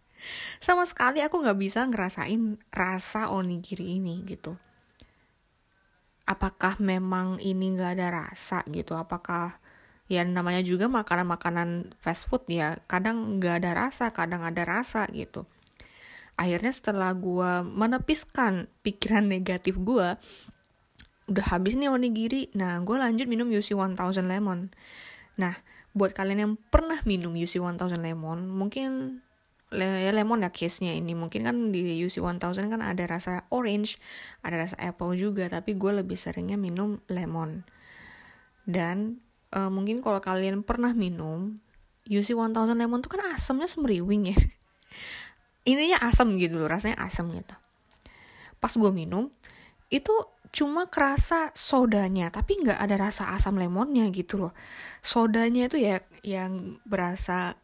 Sama 0.64 0.88
sekali 0.88 1.20
aku 1.20 1.42
nggak 1.44 1.58
bisa 1.60 1.84
ngerasain 1.86 2.58
rasa 2.72 3.30
onigiri 3.30 4.00
ini 4.00 4.24
gitu. 4.26 4.56
Apakah 6.24 6.80
memang 6.80 7.36
ini 7.38 7.76
nggak 7.76 8.00
ada 8.00 8.08
rasa 8.24 8.64
gitu? 8.72 8.96
Apakah 8.96 9.60
ya 10.04 10.20
namanya 10.24 10.60
juga 10.60 10.84
makanan-makanan 10.84 11.96
fast 11.96 12.28
food 12.28 12.44
ya 12.44 12.76
kadang 12.84 13.40
nggak 13.40 13.64
ada 13.64 13.70
rasa 13.72 14.12
kadang 14.12 14.44
ada 14.44 14.62
rasa 14.68 15.08
gitu. 15.12 15.48
Akhirnya 16.34 16.72
setelah 16.74 17.14
gue 17.14 17.50
menepiskan 17.64 18.68
pikiran 18.84 19.24
negatif 19.34 19.80
gue 19.80 20.18
udah 21.24 21.46
habis 21.48 21.78
nih 21.80 21.88
onigiri. 21.88 22.52
Nah 22.52 22.76
gue 22.84 22.96
lanjut 23.00 23.24
minum 23.24 23.48
UC 23.48 23.72
1000 23.72 23.96
lemon. 24.28 24.68
Nah 25.40 25.56
buat 25.94 26.12
kalian 26.12 26.40
yang 26.42 26.54
pernah 26.68 27.00
minum 27.08 27.32
UC 27.32 27.62
1000 27.62 27.96
lemon 27.96 28.50
mungkin 28.50 29.22
ya 29.72 30.12
lemon 30.12 30.44
ya 30.44 30.52
case-nya 30.52 30.92
ini. 30.92 31.16
Mungkin 31.16 31.48
kan 31.48 31.56
di 31.72 31.80
UC 32.04 32.20
1000 32.20 32.68
kan 32.68 32.84
ada 32.84 33.04
rasa 33.08 33.48
orange 33.48 33.96
ada 34.44 34.68
rasa 34.68 34.76
apple 34.84 35.16
juga 35.16 35.48
tapi 35.48 35.80
gue 35.80 36.04
lebih 36.04 36.18
seringnya 36.18 36.60
minum 36.60 37.00
lemon. 37.08 37.64
Dan 38.68 39.24
uh, 39.54 39.70
mungkin 39.70 40.02
kalau 40.02 40.18
kalian 40.18 40.66
pernah 40.66 40.90
minum 40.90 41.56
UC 42.04 42.36
1000 42.36 42.52
lemon 42.76 43.00
tuh 43.00 43.16
kan 43.16 43.32
asamnya 43.32 43.70
semriwing 43.70 44.34
ya. 44.34 44.38
Ininya 45.70 46.04
asam 46.04 46.36
gitu 46.36 46.60
loh 46.60 46.68
rasanya 46.68 47.00
asam 47.00 47.32
gitu. 47.32 47.56
Pas 48.60 48.72
gue 48.74 48.92
minum 48.92 49.32
itu 49.88 50.12
cuma 50.54 50.86
kerasa 50.86 51.50
sodanya 51.56 52.30
tapi 52.30 52.62
nggak 52.62 52.78
ada 52.78 53.08
rasa 53.08 53.32
asam 53.32 53.56
lemonnya 53.56 54.12
gitu 54.12 54.36
loh. 54.36 54.52
Sodanya 55.00 55.72
itu 55.72 55.80
ya 55.80 56.04
yang 56.20 56.76
berasa 56.84 57.56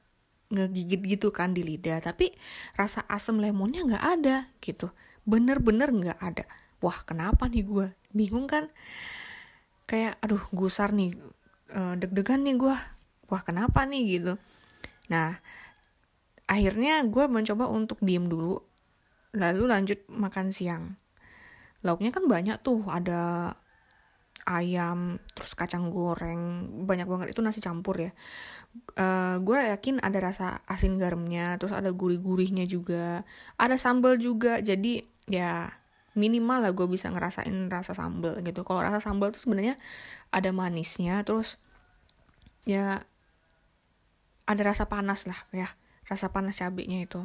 ngegigit 0.50 1.04
gitu 1.06 1.30
kan 1.30 1.54
di 1.54 1.62
lidah 1.62 2.02
tapi 2.02 2.34
rasa 2.74 3.04
asam 3.12 3.36
lemonnya 3.38 3.84
nggak 3.84 4.06
ada 4.18 4.36
gitu. 4.64 4.88
Bener-bener 5.28 5.92
nggak 5.92 6.18
ada. 6.18 6.48
Wah 6.80 7.04
kenapa 7.04 7.44
nih 7.44 7.68
gue 7.68 7.86
bingung 8.16 8.48
kan? 8.48 8.72
Kayak 9.84 10.16
aduh 10.24 10.40
gusar 10.48 10.96
nih 10.96 11.12
uh, 11.74 11.94
deg-degan 11.98 12.42
nih 12.42 12.56
gue 12.58 12.76
wah 13.30 13.42
kenapa 13.46 13.86
nih? 13.86 14.02
gitu. 14.18 14.32
Nah 15.10 15.38
akhirnya 16.50 17.06
gue 17.06 17.24
mencoba 17.30 17.70
untuk 17.70 18.02
diem 18.02 18.26
dulu 18.26 18.58
lalu 19.34 19.62
lanjut 19.70 19.98
makan 20.10 20.50
siang. 20.50 20.98
Lauknya 21.86 22.10
kan 22.10 22.26
banyak 22.26 22.58
tuh 22.60 22.82
ada 22.90 23.54
ayam 24.48 25.20
terus 25.36 25.54
kacang 25.54 25.92
goreng 25.92 26.66
banyak 26.88 27.06
banget 27.06 27.26
itu 27.32 27.40
nasi 27.40 27.62
campur 27.62 27.96
ya. 28.02 28.10
Uh, 28.98 29.38
gue 29.42 29.58
yakin 29.58 29.98
ada 30.02 30.18
rasa 30.22 30.62
asin 30.66 30.98
garamnya 30.98 31.58
terus 31.58 31.74
ada 31.74 31.90
gurih-gurihnya 31.90 32.66
juga 32.70 33.26
ada 33.58 33.74
sambal 33.74 34.14
juga 34.14 34.62
jadi 34.62 35.02
ya 35.26 35.79
minimal 36.18 36.58
lah 36.66 36.72
gue 36.74 36.86
bisa 36.90 37.06
ngerasain 37.10 37.70
rasa 37.70 37.94
sambal 37.94 38.38
gitu. 38.42 38.66
Kalau 38.66 38.82
rasa 38.82 38.98
sambal 38.98 39.30
tuh 39.30 39.42
sebenarnya 39.42 39.78
ada 40.34 40.50
manisnya 40.50 41.22
terus 41.22 41.58
ya 42.66 43.02
ada 44.46 44.62
rasa 44.66 44.90
panas 44.90 45.24
lah 45.30 45.38
ya 45.54 45.68
rasa 46.10 46.34
panas 46.34 46.58
cabenya 46.58 47.06
itu. 47.06 47.22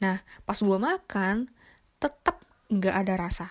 Nah 0.00 0.24
pas 0.48 0.56
gue 0.56 0.78
makan 0.80 1.52
tetap 2.00 2.40
nggak 2.72 2.94
ada 3.04 3.14
rasa. 3.20 3.46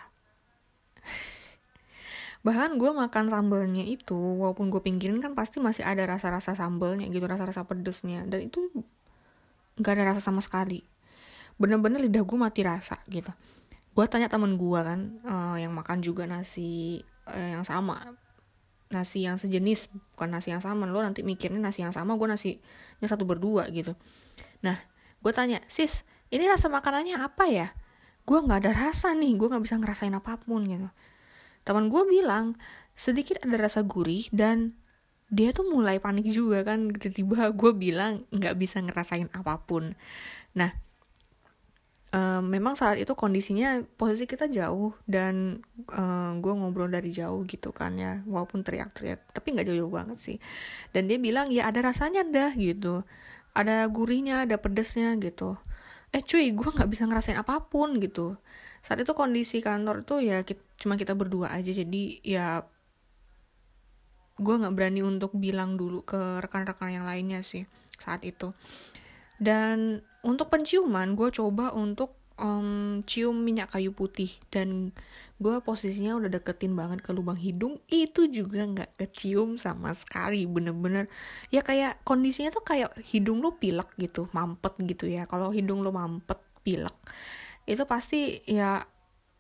Bahkan 2.46 2.78
gue 2.82 2.92
makan 2.94 3.30
sambalnya 3.30 3.86
itu 3.86 4.18
walaupun 4.18 4.74
gue 4.74 4.82
pinggirin 4.82 5.22
kan 5.22 5.38
pasti 5.38 5.62
masih 5.62 5.86
ada 5.86 6.06
rasa-rasa 6.10 6.58
sambalnya 6.58 7.06
gitu 7.14 7.26
rasa-rasa 7.30 7.66
pedesnya. 7.70 8.26
Dan 8.26 8.50
itu 8.50 8.70
nggak 9.78 9.94
ada 9.94 10.04
rasa 10.14 10.22
sama 10.26 10.42
sekali. 10.42 10.82
Bener-bener 11.62 12.02
lidah 12.02 12.26
gue 12.26 12.38
mati 12.38 12.66
rasa 12.66 12.98
gitu 13.06 13.30
gue 13.96 14.06
tanya 14.12 14.28
temen 14.28 14.60
gue 14.60 14.80
kan 14.84 15.00
uh, 15.24 15.56
yang 15.56 15.72
makan 15.72 16.04
juga 16.04 16.28
nasi 16.28 17.00
uh, 17.32 17.50
yang 17.56 17.64
sama. 17.64 18.20
Nasi 18.92 19.24
yang 19.24 19.40
sejenis 19.40 19.90
bukan 20.14 20.36
nasi 20.36 20.52
yang 20.52 20.60
sama. 20.60 20.84
Lo 20.86 21.00
nanti 21.00 21.24
mikirnya 21.24 21.64
nasi 21.64 21.82
yang 21.82 21.96
sama 21.96 22.20
gue 22.20 22.28
nasinya 22.28 23.08
satu 23.08 23.24
berdua 23.24 23.72
gitu. 23.72 23.96
Nah, 24.62 24.76
gue 25.24 25.32
tanya, 25.32 25.64
sis, 25.72 26.04
ini 26.28 26.44
rasa 26.46 26.68
makanannya 26.68 27.18
apa 27.24 27.48
ya? 27.48 27.72
Gue 28.28 28.44
nggak 28.44 28.68
ada 28.68 28.72
rasa 28.92 29.16
nih, 29.16 29.34
gue 29.40 29.48
nggak 29.48 29.64
bisa 29.64 29.80
ngerasain 29.80 30.14
apa 30.14 30.38
pun 30.44 30.68
gitu. 30.68 30.92
Teman 31.64 31.88
gue 31.88 32.04
bilang, 32.04 32.60
sedikit 33.00 33.40
ada 33.42 33.58
rasa 33.58 33.82
gurih 33.82 34.28
dan 34.36 34.76
dia 35.32 35.56
tuh 35.56 35.66
mulai 35.72 36.04
panik 36.04 36.30
juga 36.30 36.68
kan. 36.68 36.92
Tiba-tiba 36.92 37.56
gue 37.56 37.72
bilang 37.74 38.28
nggak 38.30 38.56
bisa 38.60 38.84
ngerasain 38.84 39.32
apa 39.34 39.64
pun. 39.64 39.96
Nah 40.54 40.85
um, 42.16 42.42
memang 42.48 42.80
saat 42.80 42.96
itu 42.96 43.12
kondisinya 43.12 43.84
posisi 44.00 44.24
kita 44.24 44.48
jauh 44.48 44.96
dan 45.04 45.60
um, 45.92 46.40
gue 46.40 46.54
ngobrol 46.56 46.88
dari 46.88 47.12
jauh 47.12 47.44
gitu 47.44 47.76
kan 47.76 48.00
ya 48.00 48.24
walaupun 48.24 48.64
teriak-teriak 48.64 49.36
tapi 49.36 49.52
nggak 49.52 49.68
jauh-jauh 49.68 49.92
banget 49.92 50.18
sih. 50.24 50.38
Dan 50.96 51.12
dia 51.12 51.20
bilang 51.20 51.52
ya 51.52 51.68
ada 51.68 51.84
rasanya 51.84 52.24
dah 52.24 52.56
gitu. 52.56 53.04
Ada 53.56 53.88
gurihnya 53.92 54.48
ada 54.48 54.56
pedesnya 54.56 55.16
gitu. 55.20 55.60
Eh 56.16 56.24
cuy 56.24 56.56
gue 56.56 56.70
nggak 56.72 56.88
bisa 56.88 57.04
ngerasain 57.06 57.36
apa 57.36 57.68
pun 57.68 58.00
gitu. 58.00 58.40
Saat 58.80 59.04
itu 59.04 59.12
kondisi 59.12 59.60
kantor 59.60 60.08
tuh 60.08 60.24
ya 60.24 60.48
kita, 60.48 60.64
cuma 60.80 60.96
kita 60.96 61.12
berdua 61.18 61.52
aja 61.52 61.72
jadi 61.72 62.04
ya 62.24 62.48
gue 64.36 64.56
nggak 64.56 64.76
berani 64.76 65.00
untuk 65.00 65.32
bilang 65.36 65.80
dulu 65.80 66.04
ke 66.04 66.44
rekan-rekan 66.44 66.92
yang 66.92 67.06
lainnya 67.08 67.44
sih 67.44 67.68
saat 68.00 68.24
itu. 68.24 68.56
Dan 69.36 70.00
untuk 70.26 70.50
penciuman 70.50 71.14
gue 71.14 71.30
coba 71.30 71.70
untuk 71.78 72.18
um, 72.42 73.06
cium 73.06 73.38
minyak 73.46 73.72
kayu 73.78 73.94
putih. 73.94 74.34
Dan 74.50 74.92
gue 75.38 75.56
posisinya 75.62 76.18
udah 76.18 76.34
deketin 76.34 76.74
banget 76.74 77.06
ke 77.06 77.14
lubang 77.14 77.38
hidung. 77.38 77.78
Itu 77.86 78.28
juga 78.28 78.66
nggak 78.66 78.98
kecium 78.98 79.62
sama 79.62 79.94
sekali 79.94 80.50
bener-bener. 80.50 81.06
Ya 81.54 81.62
kayak 81.62 82.02
kondisinya 82.04 82.50
tuh 82.50 82.66
kayak 82.66 82.98
hidung 83.06 83.40
lu 83.46 83.54
pilek 83.56 83.94
gitu 84.02 84.28
mampet 84.34 84.74
gitu 84.82 85.06
ya. 85.06 85.30
Kalau 85.30 85.54
hidung 85.54 85.86
lu 85.86 85.94
mampet 85.94 86.42
pilek 86.66 86.98
itu 87.66 87.86
pasti 87.86 88.42
ya 88.46 88.86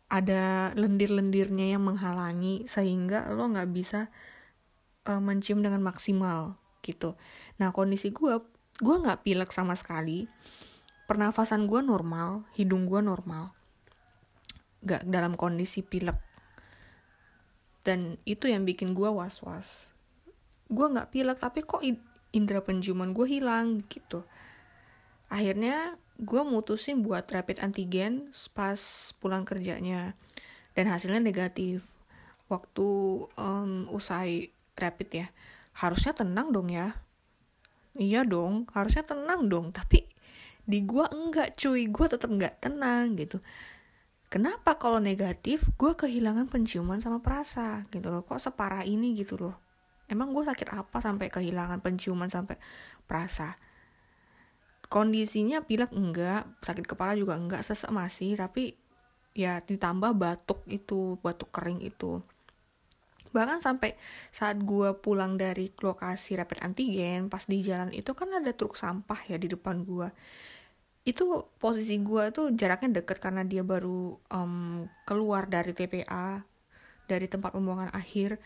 ada 0.09 0.69
lendir-lendirnya 0.77 1.77
yang 1.77 1.83
menghalangi 1.85 2.69
sehingga 2.69 3.33
lo 3.33 3.49
nggak 3.49 3.69
bisa 3.73 4.13
uh, 5.09 5.21
mencium 5.21 5.65
dengan 5.65 5.81
maksimal 5.81 6.57
gitu. 6.85 7.17
Nah 7.57 7.73
kondisi 7.73 8.13
gue 8.13 8.37
gue 8.81 8.95
nggak 9.01 9.25
pilek 9.25 9.49
sama 9.49 9.73
sekali 9.73 10.29
pernafasan 11.05 11.69
gue 11.69 11.81
normal 11.81 12.45
hidung 12.57 12.89
gue 12.89 13.01
normal. 13.01 13.53
Gak 14.85 15.05
dalam 15.09 15.37
kondisi 15.37 15.81
pilek. 15.81 16.17
Dan 17.85 18.17
itu 18.25 18.49
yang 18.49 18.65
bikin 18.65 18.97
gue 18.97 19.09
was 19.09 19.45
was 19.45 19.95
gue 20.69 20.87
nggak 20.89 21.13
pilek 21.13 21.37
tapi 21.37 21.61
kok 21.61 21.85
indera 22.33 22.61
penciuman 22.61 23.13
gue 23.13 23.27
hilang 23.29 23.85
gitu. 23.85 24.25
Akhirnya 25.29 25.97
gue 26.15 26.41
mutusin 26.41 27.03
buat 27.03 27.27
rapid 27.29 27.61
antigen 27.61 28.33
pas 28.53 28.79
pulang 29.21 29.45
kerjanya. 29.45 30.17
Dan 30.75 30.91
hasilnya 30.91 31.23
negatif. 31.23 31.87
Waktu 32.51 32.87
um, 33.39 33.87
usai 33.89 34.51
rapid 34.75 35.09
ya. 35.13 35.27
Harusnya 35.77 36.13
tenang 36.17 36.51
dong 36.51 36.69
ya. 36.73 36.97
Iya 37.95 38.27
dong 38.27 38.67
harusnya 38.75 39.05
tenang 39.05 39.47
dong. 39.47 39.71
Tapi 39.71 40.04
di 40.65 40.83
gue 40.83 41.05
enggak 41.09 41.55
cuy. 41.57 41.87
Gue 41.89 42.05
tetap 42.09 42.29
enggak 42.29 42.57
tenang 42.59 43.15
gitu. 43.15 43.39
Kenapa 44.27 44.75
kalau 44.75 44.97
negatif 44.99 45.69
gue 45.79 45.93
kehilangan 45.95 46.49
penciuman 46.49 46.99
sama 46.99 47.21
perasa 47.21 47.85
gitu 47.93 48.09
loh. 48.11 48.25
Kok 48.25 48.41
separah 48.41 48.83
ini 48.83 49.15
gitu 49.15 49.37
loh. 49.39 49.55
Emang 50.05 50.33
gue 50.33 50.43
sakit 50.45 50.69
apa 50.73 50.97
sampai 51.01 51.31
kehilangan 51.31 51.81
penciuman 51.81 52.29
sampai 52.29 52.57
perasa? 53.05 53.57
Kondisinya 54.85 55.65
pilek 55.65 55.93
enggak 55.93 56.45
sakit 56.61 56.85
kepala 56.85 57.17
juga 57.17 57.37
enggak 57.37 57.65
sesek 57.65 57.89
masih 57.89 58.37
tapi 58.37 58.77
ya 59.33 59.59
ditambah 59.61 60.13
batuk 60.13 60.61
itu 60.69 61.17
batuk 61.21 61.49
kering 61.49 61.81
itu. 61.81 62.21
Bahkan 63.35 63.59
sampai 63.59 63.99
saat 64.31 64.61
gue 64.63 64.95
pulang 64.95 65.35
dari 65.35 65.67
lokasi 65.83 66.39
rapid 66.39 66.63
antigen 66.63 67.27
pas 67.27 67.43
di 67.43 67.59
jalan 67.59 67.91
itu 67.91 68.15
kan 68.15 68.31
ada 68.31 68.55
truk 68.55 68.79
sampah 68.79 69.19
ya 69.27 69.35
di 69.35 69.51
depan 69.51 69.83
gue 69.83 70.07
itu 71.05 71.45
posisi 71.61 72.01
gue 72.01 72.33
tuh 72.33 72.49
jaraknya 72.57 72.99
deket 73.01 73.21
karena 73.21 73.45
dia 73.45 73.61
baru 73.61 74.17
um, 74.33 74.89
keluar 75.05 75.45
dari 75.45 75.69
TPA 75.69 76.41
dari 77.05 77.29
tempat 77.29 77.53
pembuangan 77.53 77.93
akhir. 77.93 78.41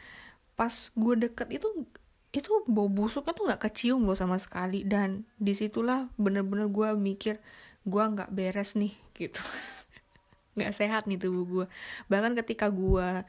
Pas 0.60 0.92
gue 0.92 1.16
deket 1.16 1.48
itu 1.56 1.88
itu 2.30 2.52
bau 2.70 2.92
busuknya 2.92 3.34
tuh 3.34 3.48
nggak 3.48 3.64
kecium 3.72 4.04
loh 4.04 4.20
sama 4.20 4.36
sekali. 4.36 4.84
Dan 4.84 5.24
di 5.40 5.56
situlah 5.56 6.12
bener-bener 6.20 6.68
gue 6.68 6.90
mikir 7.00 7.40
gue 7.88 8.04
nggak 8.04 8.30
beres 8.36 8.76
nih 8.76 8.92
gitu. 9.16 9.40
Nggak 10.60 10.76
sehat 10.76 11.08
nih 11.08 11.16
tubuh 11.16 11.46
gue 11.48 11.66
bahkan 12.12 12.36
ketika 12.36 12.68
gue 12.68 13.24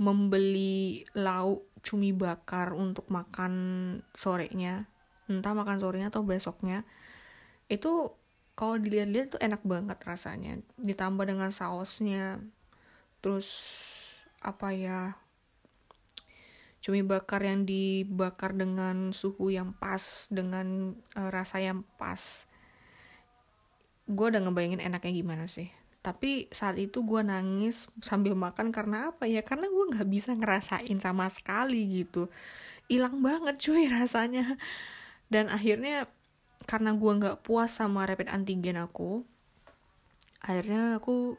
membeli 0.00 1.04
lauk 1.12 1.68
cumi 1.84 2.16
bakar 2.16 2.72
untuk 2.72 3.04
makan 3.12 3.52
sorenya 4.16 4.88
entah 5.28 5.52
makan 5.52 5.76
sorenya 5.76 6.08
atau 6.08 6.24
besoknya 6.24 6.88
itu 7.68 8.14
kalau 8.56 8.80
dilihat-lihat 8.80 9.36
tuh 9.36 9.40
enak 9.44 9.60
banget 9.68 10.00
rasanya. 10.00 10.56
Ditambah 10.80 11.28
dengan 11.28 11.52
sausnya. 11.52 12.40
Terus 13.20 13.52
apa 14.40 14.72
ya 14.72 15.12
cumi 16.80 17.02
bakar 17.02 17.42
yang 17.42 17.66
dibakar 17.66 18.54
dengan 18.54 19.10
suhu 19.10 19.50
yang 19.50 19.74
pas 19.74 20.30
dengan 20.32 20.96
uh, 21.12 21.28
rasa 21.28 21.60
yang 21.60 21.84
pas. 22.00 22.48
Gue 24.08 24.32
udah 24.32 24.40
ngebayangin 24.40 24.80
enaknya 24.80 25.12
gimana 25.12 25.44
sih. 25.52 25.68
Tapi 26.00 26.48
saat 26.54 26.78
itu 26.80 27.02
gue 27.02 27.20
nangis 27.26 27.90
sambil 28.00 28.32
makan 28.38 28.72
karena 28.72 29.12
apa 29.12 29.28
ya? 29.28 29.44
Karena 29.44 29.68
gue 29.68 29.84
nggak 29.92 30.08
bisa 30.08 30.32
ngerasain 30.32 30.96
sama 31.02 31.28
sekali 31.28 32.06
gitu. 32.06 32.32
Hilang 32.88 33.20
banget 33.20 33.60
cuy 33.60 33.90
rasanya. 34.00 34.56
Dan 35.28 35.52
akhirnya 35.52 36.08
karena 36.64 36.96
gue 36.96 37.12
nggak 37.12 37.44
puas 37.44 37.76
sama 37.76 38.08
rapid 38.08 38.32
antigen 38.32 38.80
aku 38.80 39.20
akhirnya 40.40 40.96
aku 40.96 41.36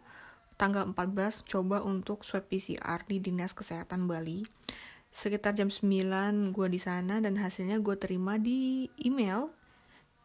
tanggal 0.57 0.89
14 0.89 1.45
coba 1.45 1.85
untuk 1.85 2.25
swab 2.25 2.49
PCR 2.49 3.05
di 3.05 3.21
dinas 3.21 3.53
kesehatan 3.53 4.09
Bali. 4.09 4.43
Sekitar 5.13 5.53
jam 5.53 5.69
9 5.69 6.51
gue 6.51 6.67
di 6.67 6.81
sana 6.81 7.21
dan 7.21 7.37
hasilnya 7.37 7.79
gue 7.79 7.95
terima 7.95 8.41
di 8.41 8.89
email 8.99 9.53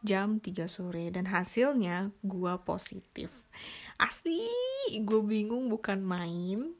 jam 0.03 0.41
3 0.41 0.67
sore 0.67 1.13
dan 1.13 1.29
hasilnya 1.29 2.11
gue 2.25 2.53
positif. 2.65 3.29
Asli 4.01 4.41
gue 4.99 5.21
bingung 5.21 5.69
bukan 5.69 6.01
main. 6.01 6.73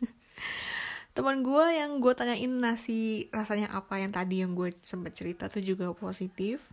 Teman 1.14 1.46
gue 1.46 1.64
yang 1.70 2.02
gue 2.02 2.12
tanyain 2.16 2.50
nasi 2.50 3.30
rasanya 3.30 3.70
apa 3.70 4.02
yang 4.02 4.10
tadi 4.10 4.42
yang 4.42 4.56
gue 4.56 4.74
sempat 4.82 5.14
cerita 5.14 5.46
tuh 5.46 5.62
juga 5.62 5.92
positif 5.94 6.64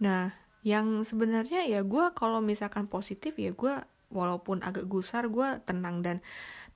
nah 0.00 0.32
yang 0.60 1.04
sebenarnya 1.04 1.64
ya 1.64 1.80
gue 1.80 2.12
kalau 2.12 2.44
misalkan 2.44 2.84
positif 2.84 3.36
ya 3.40 3.52
gue 3.52 3.74
walaupun 4.12 4.60
agak 4.60 4.84
gusar 4.90 5.30
gue 5.30 5.62
tenang. 5.64 6.04
Dan 6.04 6.16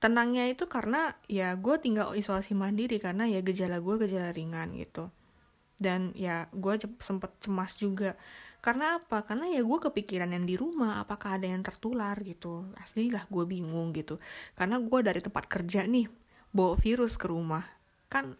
tenangnya 0.01 0.49
itu 0.49 0.65
karena 0.65 1.13
ya 1.29 1.53
gue 1.59 1.75
tinggal 1.77 2.15
isolasi 2.17 2.57
mandiri 2.57 2.97
karena 2.97 3.29
ya 3.29 3.43
gejala 3.45 3.83
gue 3.83 3.95
gejala 4.07 4.31
ringan 4.33 4.73
gitu. 4.79 5.11
Dan 5.77 6.15
ya 6.15 6.47
gue 6.55 6.73
sempet 7.03 7.35
cemas 7.43 7.77
juga. 7.77 8.17
Karena 8.63 8.97
apa? 8.97 9.21
Karena 9.21 9.45
ya 9.45 9.61
gue 9.61 9.77
kepikiran 9.77 10.33
yang 10.33 10.49
di 10.49 10.57
rumah 10.57 10.97
apakah 10.97 11.37
ada 11.37 11.45
yang 11.45 11.61
tertular 11.61 12.17
gitu. 12.25 12.65
Asli 12.81 13.13
lah 13.13 13.27
gue 13.29 13.45
bingung 13.45 13.93
gitu. 13.93 14.17
Karena 14.57 14.81
gue 14.81 14.99
dari 15.05 15.21
tempat 15.21 15.45
kerja 15.45 15.85
nih 15.85 16.09
bawa 16.49 16.73
virus 16.79 17.19
ke 17.19 17.29
rumah. 17.29 17.61
Kan 18.09 18.33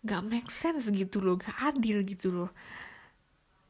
gak 0.00 0.24
make 0.24 0.48
sense 0.48 0.88
gitu 0.88 1.20
loh 1.20 1.36
gak 1.36 1.76
adil 1.76 2.00
gitu 2.08 2.32
loh 2.32 2.48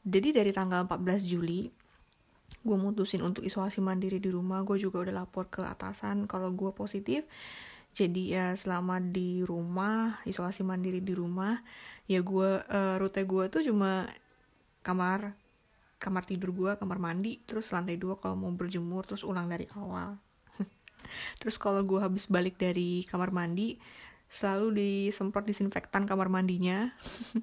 jadi 0.04 0.32
dari 0.32 0.50
tanggal 0.54 0.88
14 0.88 1.28
Juli 1.28 1.68
gue 2.60 2.76
mutusin 2.76 3.24
untuk 3.24 3.40
isolasi 3.40 3.80
mandiri 3.80 4.20
di 4.20 4.28
rumah. 4.28 4.60
Gue 4.64 4.76
juga 4.76 5.00
udah 5.00 5.24
lapor 5.24 5.48
ke 5.48 5.64
atasan 5.64 6.28
kalau 6.28 6.52
gue 6.52 6.72
positif. 6.76 7.24
Jadi 7.90 8.36
ya 8.36 8.54
selama 8.54 9.02
di 9.02 9.42
rumah 9.42 10.22
isolasi 10.22 10.62
mandiri 10.62 11.02
di 11.02 11.10
rumah 11.10 11.58
ya 12.06 12.22
gue 12.22 12.50
uh, 12.62 12.94
rute 13.02 13.22
gue 13.26 13.44
tuh 13.50 13.62
cuma 13.66 14.06
kamar 14.86 15.34
kamar 15.98 16.22
tidur 16.22 16.54
gue 16.54 16.70
kamar 16.78 16.98
mandi 17.02 17.42
terus 17.44 17.70
lantai 17.74 18.00
dua 18.00 18.16
kalau 18.16 18.38
mau 18.38 18.50
berjemur 18.54 19.04
terus 19.04 19.26
ulang 19.26 19.50
dari 19.50 19.66
awal. 19.74 20.16
Terus 21.42 21.58
kalau 21.58 21.82
gue 21.82 21.98
habis 21.98 22.30
balik 22.30 22.56
dari 22.56 23.02
kamar 23.10 23.34
mandi 23.34 23.74
selalu 24.30 24.78
disemprot 24.78 25.42
disinfektan 25.42 26.06
kamar 26.06 26.30
mandinya. 26.30 26.94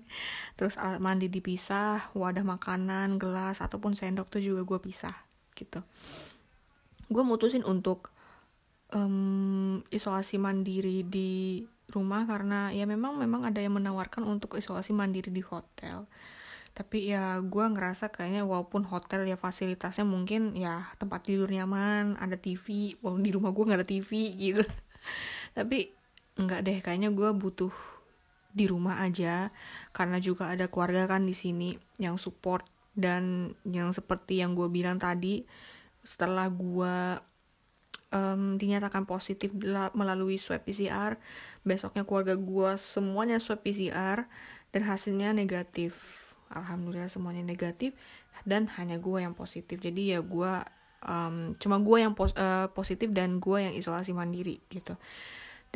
Terus 0.58 0.80
alat 0.80 1.04
mandi 1.04 1.28
dipisah 1.28 2.16
wadah 2.16 2.48
makanan 2.48 3.20
gelas 3.20 3.60
ataupun 3.60 3.94
sendok 3.94 4.32
tuh 4.32 4.40
juga 4.40 4.64
gue 4.64 4.80
pisah 4.80 5.14
gitu. 5.54 5.84
Gue 7.12 7.24
mutusin 7.28 7.68
untuk 7.68 8.16
um, 8.96 9.84
isolasi 9.92 10.40
mandiri 10.40 11.04
di 11.04 11.68
rumah 11.92 12.28
karena 12.28 12.72
ya 12.72 12.84
memang 12.84 13.16
memang 13.20 13.48
ada 13.48 13.60
yang 13.60 13.76
menawarkan 13.76 14.24
untuk 14.24 14.56
isolasi 14.56 14.96
mandiri 14.96 15.28
di 15.28 15.44
hotel. 15.44 16.08
Tapi 16.72 17.12
ya 17.12 17.44
gue 17.44 17.66
ngerasa 17.68 18.16
kayaknya 18.16 18.48
walaupun 18.48 18.88
hotel 18.88 19.28
ya 19.28 19.36
fasilitasnya 19.36 20.08
mungkin 20.08 20.56
ya 20.56 20.88
tempat 21.02 21.28
tidur 21.28 21.52
nyaman 21.52 22.16
ada 22.22 22.38
TV 22.40 22.96
walaupun 23.04 23.24
di 23.28 23.32
rumah 23.36 23.52
gue 23.52 23.64
nggak 23.68 23.80
ada 23.84 23.88
TV 23.88 24.12
gitu. 24.40 24.64
Tapi 25.58 25.98
nggak 26.38 26.62
deh 26.64 26.78
kayaknya 26.86 27.10
gue 27.10 27.30
butuh 27.34 27.74
di 28.54 28.66
rumah 28.66 29.02
aja. 29.02 29.54
Karena 29.94 30.18
juga 30.18 30.50
ada 30.54 30.66
keluarga 30.70 31.06
kan 31.06 31.26
di 31.26 31.38
sini 31.38 31.78
yang 32.02 32.18
support 32.18 32.66
dan 32.98 33.54
yang 33.66 33.94
seperti 33.94 34.42
yang 34.42 34.58
gue 34.58 34.66
bilang 34.74 34.98
tadi 34.98 35.46
setelah 36.02 36.50
gue 36.50 37.22
um, 38.10 38.58
dinyatakan 38.58 39.06
positif 39.06 39.54
melalui 39.94 40.42
swab 40.42 40.66
PCR 40.66 41.20
besoknya 41.62 42.08
keluarga 42.08 42.34
gue 42.34 42.80
semuanya 42.80 43.38
swab 43.38 43.62
PCR 43.62 44.26
dan 44.74 44.82
hasilnya 44.88 45.36
negatif. 45.36 46.24
Alhamdulillah 46.48 47.12
semuanya 47.12 47.44
negatif 47.44 47.94
dan 48.48 48.72
hanya 48.80 48.98
gue 48.98 49.20
yang 49.20 49.36
positif. 49.36 49.78
Jadi 49.84 50.16
ya 50.16 50.24
gue 50.24 50.54
um, 51.06 51.54
cuma 51.60 51.78
gue 51.78 51.98
yang 52.02 52.18
pos 52.18 52.34
uh, 52.34 52.72
positif 52.72 53.12
dan 53.14 53.38
gue 53.38 53.58
yang 53.62 53.74
isolasi 53.76 54.16
mandiri 54.16 54.64
gitu 54.72 54.98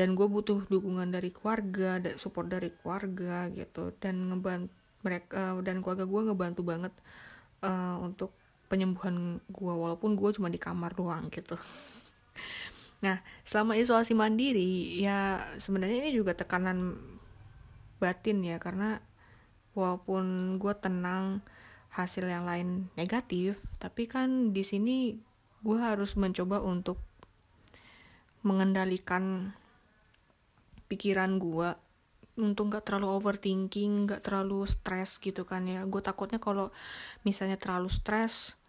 dan 0.02 0.18
gue 0.18 0.26
butuh 0.26 0.66
dukungan 0.66 1.14
dari 1.14 1.30
keluarga 1.30 2.02
dan 2.02 2.18
support 2.18 2.50
dari 2.50 2.74
keluarga 2.74 3.54
gitu. 3.54 3.94
Dan 4.02 4.34
ngebantu 4.34 4.74
mereka 5.06 5.54
uh, 5.54 5.62
dan 5.62 5.86
keluarga 5.86 6.10
gue 6.10 6.22
ngebantu 6.26 6.62
banget 6.66 6.94
uh, 7.62 8.02
untuk 8.02 8.34
penyembuhan 8.66 9.38
gue 9.46 9.74
walaupun 9.78 10.18
gue 10.18 10.30
cuma 10.34 10.50
di 10.50 10.58
kamar 10.58 10.98
doang 10.98 11.30
gitu. 11.30 11.54
Nah 13.02 13.18
selama 13.42 13.74
isolasi 13.82 14.14
mandiri 14.14 15.02
ya 15.02 15.42
sebenarnya 15.58 16.06
ini 16.06 16.14
juga 16.18 16.38
tekanan 16.38 16.98
batin 18.02 18.42
ya. 18.42 18.58
Karena 18.58 19.02
walaupun 19.78 20.58
gue 20.58 20.74
tenang 20.82 21.46
hasil 21.94 22.26
yang 22.26 22.46
lain 22.46 22.94
negatif 22.94 23.58
tapi 23.82 24.06
kan 24.06 24.54
di 24.54 24.62
sini 24.62 25.18
gue 25.66 25.78
harus 25.82 26.14
mencoba 26.14 26.62
untuk 26.62 27.02
mengendalikan 28.46 29.54
pikiran 30.92 31.40
gue 31.40 31.72
untuk 32.40 32.72
nggak 32.72 32.84
terlalu 32.84 33.08
overthinking 33.16 34.08
nggak 34.08 34.28
terlalu 34.28 34.68
stres 34.68 35.16
gitu 35.24 35.48
kan 35.48 35.64
ya. 35.64 35.88
Gue 35.88 36.04
takutnya 36.04 36.44
kalau 36.44 36.76
misalnya 37.24 37.56
terlalu 37.56 37.88
stres 37.88 38.60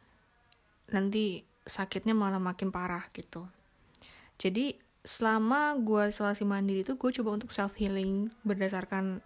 nanti 0.94 1.42
sakitnya 1.66 2.14
malah 2.14 2.38
makin 2.38 2.70
parah 2.70 3.06
gitu. 3.10 3.46
Jadi 4.38 4.78
selama 5.02 5.74
gue 5.82 6.14
isolasi 6.14 6.46
mandiri 6.46 6.86
itu 6.86 6.94
gue 6.94 7.10
coba 7.18 7.34
untuk 7.34 7.50
self 7.50 7.74
healing 7.74 8.30
berdasarkan 8.46 9.18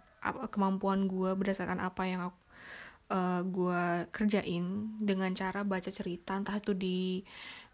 kemampuan 0.49 1.05
gue 1.05 1.37
berdasarkan 1.37 1.77
apa 1.77 2.03
yang 2.09 2.21
aku, 2.33 2.39
uh, 3.13 3.17
eh, 3.17 3.41
gue 3.45 3.83
kerjain 4.09 4.65
dengan 4.97 5.31
cara 5.37 5.61
baca 5.61 5.89
cerita 5.93 6.33
entah 6.33 6.57
itu 6.57 6.73
di 6.73 7.21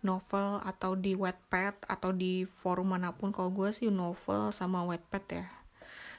novel 0.04 0.60
atau 0.62 0.94
di 0.94 1.16
wetpad 1.16 1.88
atau 1.88 2.12
di 2.12 2.44
forum 2.44 2.94
mana 2.94 3.16
pun 3.16 3.32
kalau 3.32 3.50
gue 3.50 3.72
sih 3.72 3.90
novel 3.90 4.52
sama 4.52 4.84
wetpad 4.84 5.24
ya. 5.32 5.46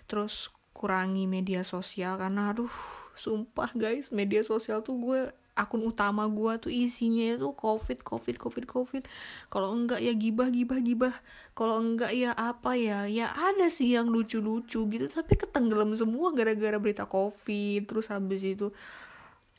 Terus 0.09 0.51
kurangi 0.75 1.31
media 1.31 1.62
sosial 1.62 2.18
karena 2.18 2.51
aduh 2.51 2.73
sumpah 3.14 3.70
guys 3.79 4.11
media 4.11 4.42
sosial 4.42 4.83
tuh 4.83 4.99
gue 4.99 5.20
akun 5.55 5.87
utama 5.87 6.27
gue 6.27 6.59
tuh 6.59 6.73
isinya 6.75 7.38
itu 7.38 7.49
covid 7.55 8.03
covid 8.03 8.37
covid 8.42 8.64
covid. 8.66 9.03
Kalau 9.47 9.70
enggak 9.70 10.03
ya 10.03 10.11
gibah 10.18 10.51
gibah 10.51 10.83
gibah. 10.83 11.14
Kalau 11.55 11.79
enggak 11.79 12.11
ya 12.11 12.35
apa 12.35 12.75
ya? 12.75 13.07
Ya 13.07 13.31
ada 13.31 13.70
sih 13.70 13.94
yang 13.94 14.11
lucu 14.11 14.42
lucu 14.42 14.83
gitu 14.90 15.07
tapi 15.07 15.38
ketenggelam 15.38 15.94
semua 15.94 16.35
gara-gara 16.35 16.75
berita 16.83 17.07
covid 17.07 17.87
terus 17.87 18.11
habis 18.11 18.42
itu 18.42 18.75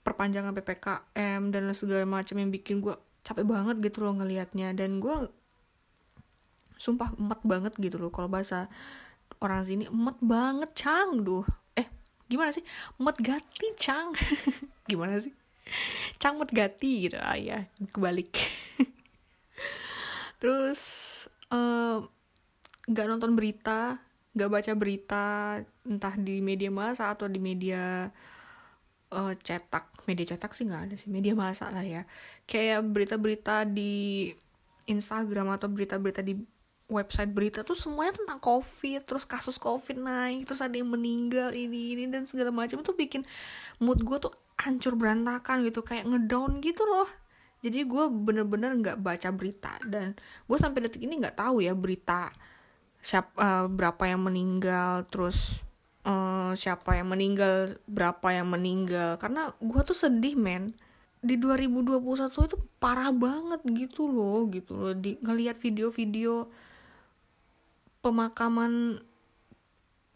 perpanjangan 0.06 0.54
ppkm 0.54 1.50
dan 1.50 1.64
segala 1.74 2.06
macam 2.06 2.38
yang 2.38 2.54
bikin 2.54 2.78
gue 2.78 2.94
capek 3.26 3.44
banget 3.50 3.82
gitu 3.82 4.06
loh 4.06 4.14
ngelihatnya. 4.22 4.78
Dan 4.78 5.02
gue 5.02 5.28
sumpah 6.78 7.12
emat 7.18 7.42
banget 7.42 7.74
gitu 7.82 7.98
loh 7.98 8.14
kalau 8.14 8.30
bahasa 8.30 8.70
orang 9.42 9.66
sini 9.66 9.90
emat 9.90 10.20
banget 10.22 10.70
cang 10.78 11.26
duh 11.26 11.44
eh 11.74 11.90
gimana 12.30 12.54
sih? 12.54 12.62
Emat 13.02 13.18
gati 13.20 13.68
cang. 13.76 14.14
Gimana 14.90 15.18
sih? 15.18 15.34
Cang 16.22 16.38
emat 16.38 16.54
gati 16.54 17.10
gitu. 17.10 17.18
Ah 17.18 17.36
ya 17.36 17.66
kebalik. 17.90 18.38
Terus 20.42 20.82
nggak 22.86 23.06
uh, 23.06 23.10
nonton 23.10 23.34
berita 23.34 23.98
nggak 24.36 24.52
baca 24.52 24.72
berita 24.76 25.26
entah 25.88 26.16
di 26.20 26.44
media 26.44 26.68
massa 26.68 27.08
atau 27.16 27.32
di 27.32 27.40
media 27.40 28.12
uh, 29.14 29.34
cetak 29.42 29.92
media 30.10 30.34
cetak 30.34 30.56
sih 30.58 30.66
nggak 30.66 30.84
ada 30.90 30.96
sih 30.96 31.10
media 31.12 31.38
massa 31.38 31.70
lah 31.70 31.86
ya. 31.86 32.08
Kayak 32.50 32.86
berita-berita 32.90 33.68
di 33.68 34.32
Instagram 34.86 35.54
atau 35.54 35.68
berita-berita 35.70 36.22
di 36.22 36.38
website 36.86 37.34
berita 37.34 37.66
tuh 37.66 37.74
semuanya 37.74 38.22
tentang 38.22 38.38
covid 38.38 39.02
terus 39.10 39.26
kasus 39.26 39.58
covid 39.58 39.98
naik 39.98 40.46
terus 40.46 40.62
ada 40.62 40.78
yang 40.78 40.94
meninggal 40.94 41.50
ini 41.50 41.98
ini 41.98 42.06
dan 42.06 42.30
segala 42.30 42.54
macam 42.54 42.78
itu 42.78 42.94
bikin 42.94 43.26
mood 43.82 44.06
gue 44.06 44.22
tuh 44.22 44.30
hancur 44.62 44.94
berantakan 44.94 45.66
gitu 45.66 45.82
kayak 45.82 46.06
ngedown 46.06 46.62
gitu 46.62 46.86
loh. 46.86 47.10
Jadi 47.66 47.82
gue 47.82 48.06
bener-bener 48.14 48.78
nggak 48.78 49.02
baca 49.02 49.30
berita 49.34 49.82
dan 49.90 50.14
gue 50.46 50.58
sampai 50.62 50.86
detik 50.86 51.02
ini 51.02 51.18
nggak 51.18 51.42
tahu 51.42 51.66
ya 51.66 51.74
berita 51.74 52.30
siapa 53.02 53.34
uh, 53.38 53.46
eh, 53.46 53.66
berapa 53.70 54.04
yang 54.06 54.22
meninggal 54.26 55.06
terus 55.10 55.65
uh, 56.06 56.54
siapa 56.54 56.96
yang 56.96 57.12
meninggal 57.12 57.82
berapa 57.90 58.28
yang 58.32 58.48
meninggal. 58.54 59.18
Karena 59.18 59.52
gue 59.58 59.82
tuh 59.82 59.98
sedih 59.98 60.38
men. 60.38 60.72
Di 61.26 61.42
2021 61.42 62.30
itu 62.30 62.58
parah 62.78 63.10
banget 63.10 63.62
gitu 63.74 64.06
loh 64.06 64.46
gitu 64.54 64.78
loh. 64.78 64.94
Di 64.94 65.18
ngelihat 65.20 65.58
video-video 65.58 66.46
pemakaman 68.06 69.02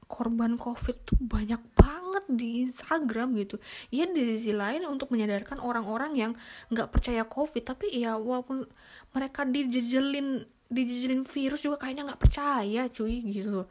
korban 0.09 0.57
covid 0.57 0.97
tuh 1.05 1.17
banyak 1.17 1.61
banget 1.73 2.25
di 2.29 2.69
Instagram 2.69 3.33
gitu. 3.41 3.57
Ya 3.89 4.05
di 4.05 4.21
sisi 4.37 4.53
lain 4.53 4.85
untuk 4.85 5.09
menyadarkan 5.09 5.57
orang-orang 5.57 6.13
yang 6.13 6.31
nggak 6.69 6.93
percaya 6.93 7.25
covid. 7.25 7.65
Tapi 7.65 7.89
ya 8.05 8.13
walaupun 8.21 8.69
mereka 9.17 9.49
dijejelin 9.49 10.45
dijejelin 10.69 11.25
virus 11.25 11.65
juga 11.65 11.81
kayaknya 11.81 12.13
nggak 12.13 12.21
percaya 12.21 12.85
cuy 12.93 13.25
gitu 13.25 13.65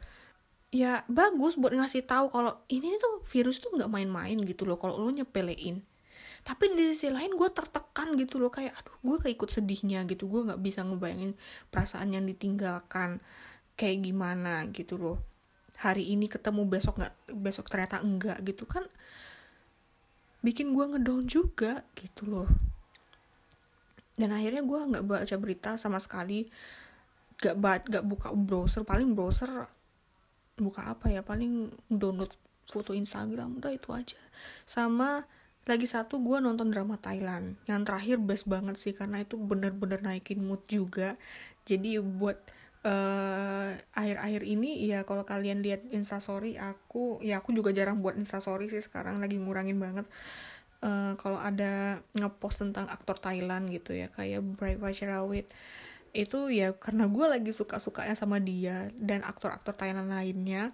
ya 0.69 1.01
bagus 1.09 1.57
buat 1.57 1.73
ngasih 1.73 2.05
tahu 2.05 2.29
kalau 2.29 2.53
ini 2.69 2.93
tuh 3.01 3.25
virus 3.25 3.57
tuh 3.57 3.73
nggak 3.73 3.89
main-main 3.89 4.37
gitu 4.45 4.69
loh 4.69 4.77
kalau 4.77 5.01
lo 5.01 5.09
nyepelein. 5.09 5.81
Tapi 6.45 6.71
di 6.71 6.93
sisi 6.95 7.11
lain 7.11 7.35
gue 7.35 7.49
tertekan 7.51 8.15
gitu 8.15 8.39
loh 8.39 8.53
kayak 8.53 8.71
aduh 8.77 8.95
gue 9.01 9.17
keikut 9.27 9.49
sedihnya 9.51 10.05
gitu 10.07 10.29
gue 10.29 10.47
nggak 10.49 10.61
bisa 10.61 10.85
ngebayangin 10.85 11.35
perasaan 11.73 12.15
yang 12.15 12.23
ditinggalkan 12.29 13.19
kayak 13.75 14.05
gimana 14.05 14.69
gitu 14.71 14.95
loh. 14.95 15.17
Hari 15.79 16.13
ini 16.13 16.29
ketemu 16.29 16.63
besok 16.69 17.01
nggak 17.01 17.15
besok 17.33 17.65
ternyata 17.67 17.99
enggak 18.03 18.39
gitu 18.45 18.69
kan 18.69 18.85
bikin 20.39 20.71
gue 20.71 20.85
ngedown 20.85 21.25
juga 21.27 21.83
gitu 21.97 22.29
loh. 22.29 22.49
Dan 24.15 24.35
akhirnya 24.35 24.63
gue 24.63 24.79
nggak 24.79 25.05
baca 25.07 25.35
berita 25.39 25.75
sama 25.75 25.97
sekali 25.97 26.47
gak 27.39 27.55
bat 27.55 27.87
gak 27.87 28.03
buka 28.03 28.35
browser 28.35 28.83
paling 28.83 29.15
browser 29.15 29.71
buka 30.59 30.91
apa 30.91 31.09
ya 31.09 31.23
paling 31.23 31.71
download 31.89 32.31
foto 32.69 32.93
Instagram 32.93 33.57
udah 33.59 33.73
itu 33.73 33.89
aja. 33.91 34.21
Sama 34.63 35.25
lagi 35.65 35.85
satu 35.89 36.21
gue 36.21 36.37
nonton 36.41 36.69
drama 36.69 36.97
Thailand. 37.01 37.57
Yang 37.65 37.81
terakhir 37.89 38.17
best 38.21 38.45
banget 38.45 38.75
sih 38.77 38.93
karena 38.93 39.25
itu 39.25 39.35
bener-bener 39.35 39.99
naikin 40.05 40.41
mood 40.45 40.61
juga. 40.69 41.17
Jadi 41.65 41.97
buat 42.01 42.37
uh, 42.85 43.75
akhir-akhir 43.93 44.41
ini 44.45 44.85
ya 44.85 45.03
kalau 45.03 45.25
kalian 45.27 45.65
lihat 45.65 45.83
instastory 45.91 46.55
aku 46.55 47.19
ya 47.25 47.41
aku 47.41 47.51
juga 47.51 47.73
jarang 47.75 47.99
buat 47.99 48.15
instastory 48.15 48.69
sih 48.71 48.81
sekarang 48.81 49.19
lagi 49.19 49.41
ngurangin 49.41 49.81
banget. 49.81 50.05
Uh, 50.79 51.11
kalau 51.19 51.35
ada 51.35 51.99
ngepost 52.15 52.63
tentang 52.63 52.87
aktor 52.87 53.19
Thailand 53.19 53.67
gitu 53.67 53.91
ya 53.91 54.07
kayak 54.15 54.39
Bright 54.55 54.79
Wachirawit 54.79 55.51
itu 56.13 56.49
ya 56.49 56.73
karena 56.75 57.05
gue 57.05 57.25
lagi 57.25 57.51
suka-sukanya 57.53 58.15
sama 58.17 58.41
dia 58.41 58.89
dan 58.97 59.21
aktor-aktor 59.21 59.77
Thailand 59.77 60.09
lainnya 60.09 60.73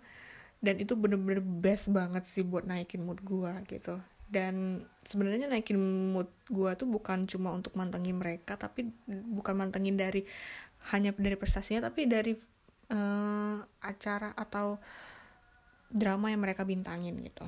dan 0.63 0.81
itu 0.81 0.97
bener-bener 0.97 1.43
best 1.43 1.91
banget 1.93 2.25
sih 2.25 2.41
buat 2.41 2.65
naikin 2.65 3.05
mood 3.05 3.21
gue 3.21 3.51
gitu. 3.69 4.01
Dan 4.25 4.81
sebenarnya 5.05 5.45
naikin 5.45 5.77
mood 6.11 6.31
gue 6.49 6.71
tuh 6.73 6.89
bukan 6.89 7.29
cuma 7.29 7.53
untuk 7.53 7.77
mantengin 7.77 8.17
mereka 8.17 8.57
tapi 8.57 8.89
bukan 9.07 9.53
mantengin 9.53 9.93
dari 9.99 10.25
hanya 10.89 11.13
dari 11.13 11.37
prestasinya 11.37 11.89
tapi 11.89 12.09
dari 12.09 12.33
uh, 12.89 13.57
acara 13.81 14.33
atau 14.33 14.81
drama 15.93 16.33
yang 16.33 16.41
mereka 16.41 16.65
bintangin 16.65 17.21
gitu. 17.21 17.45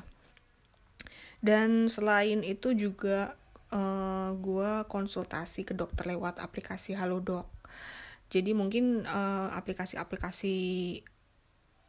Dan 1.42 1.90
selain 1.90 2.42
itu 2.42 2.74
juga 2.74 3.38
uh, 3.70 3.78
eh, 3.78 4.30
gue 4.38 4.72
konsultasi 4.90 5.68
ke 5.68 5.74
dokter 5.78 6.10
lewat 6.10 6.42
aplikasi 6.42 6.98
Halodoc 6.98 7.46
jadi 8.28 8.52
mungkin 8.52 9.08
uh, 9.08 9.50
aplikasi-aplikasi 9.56 10.56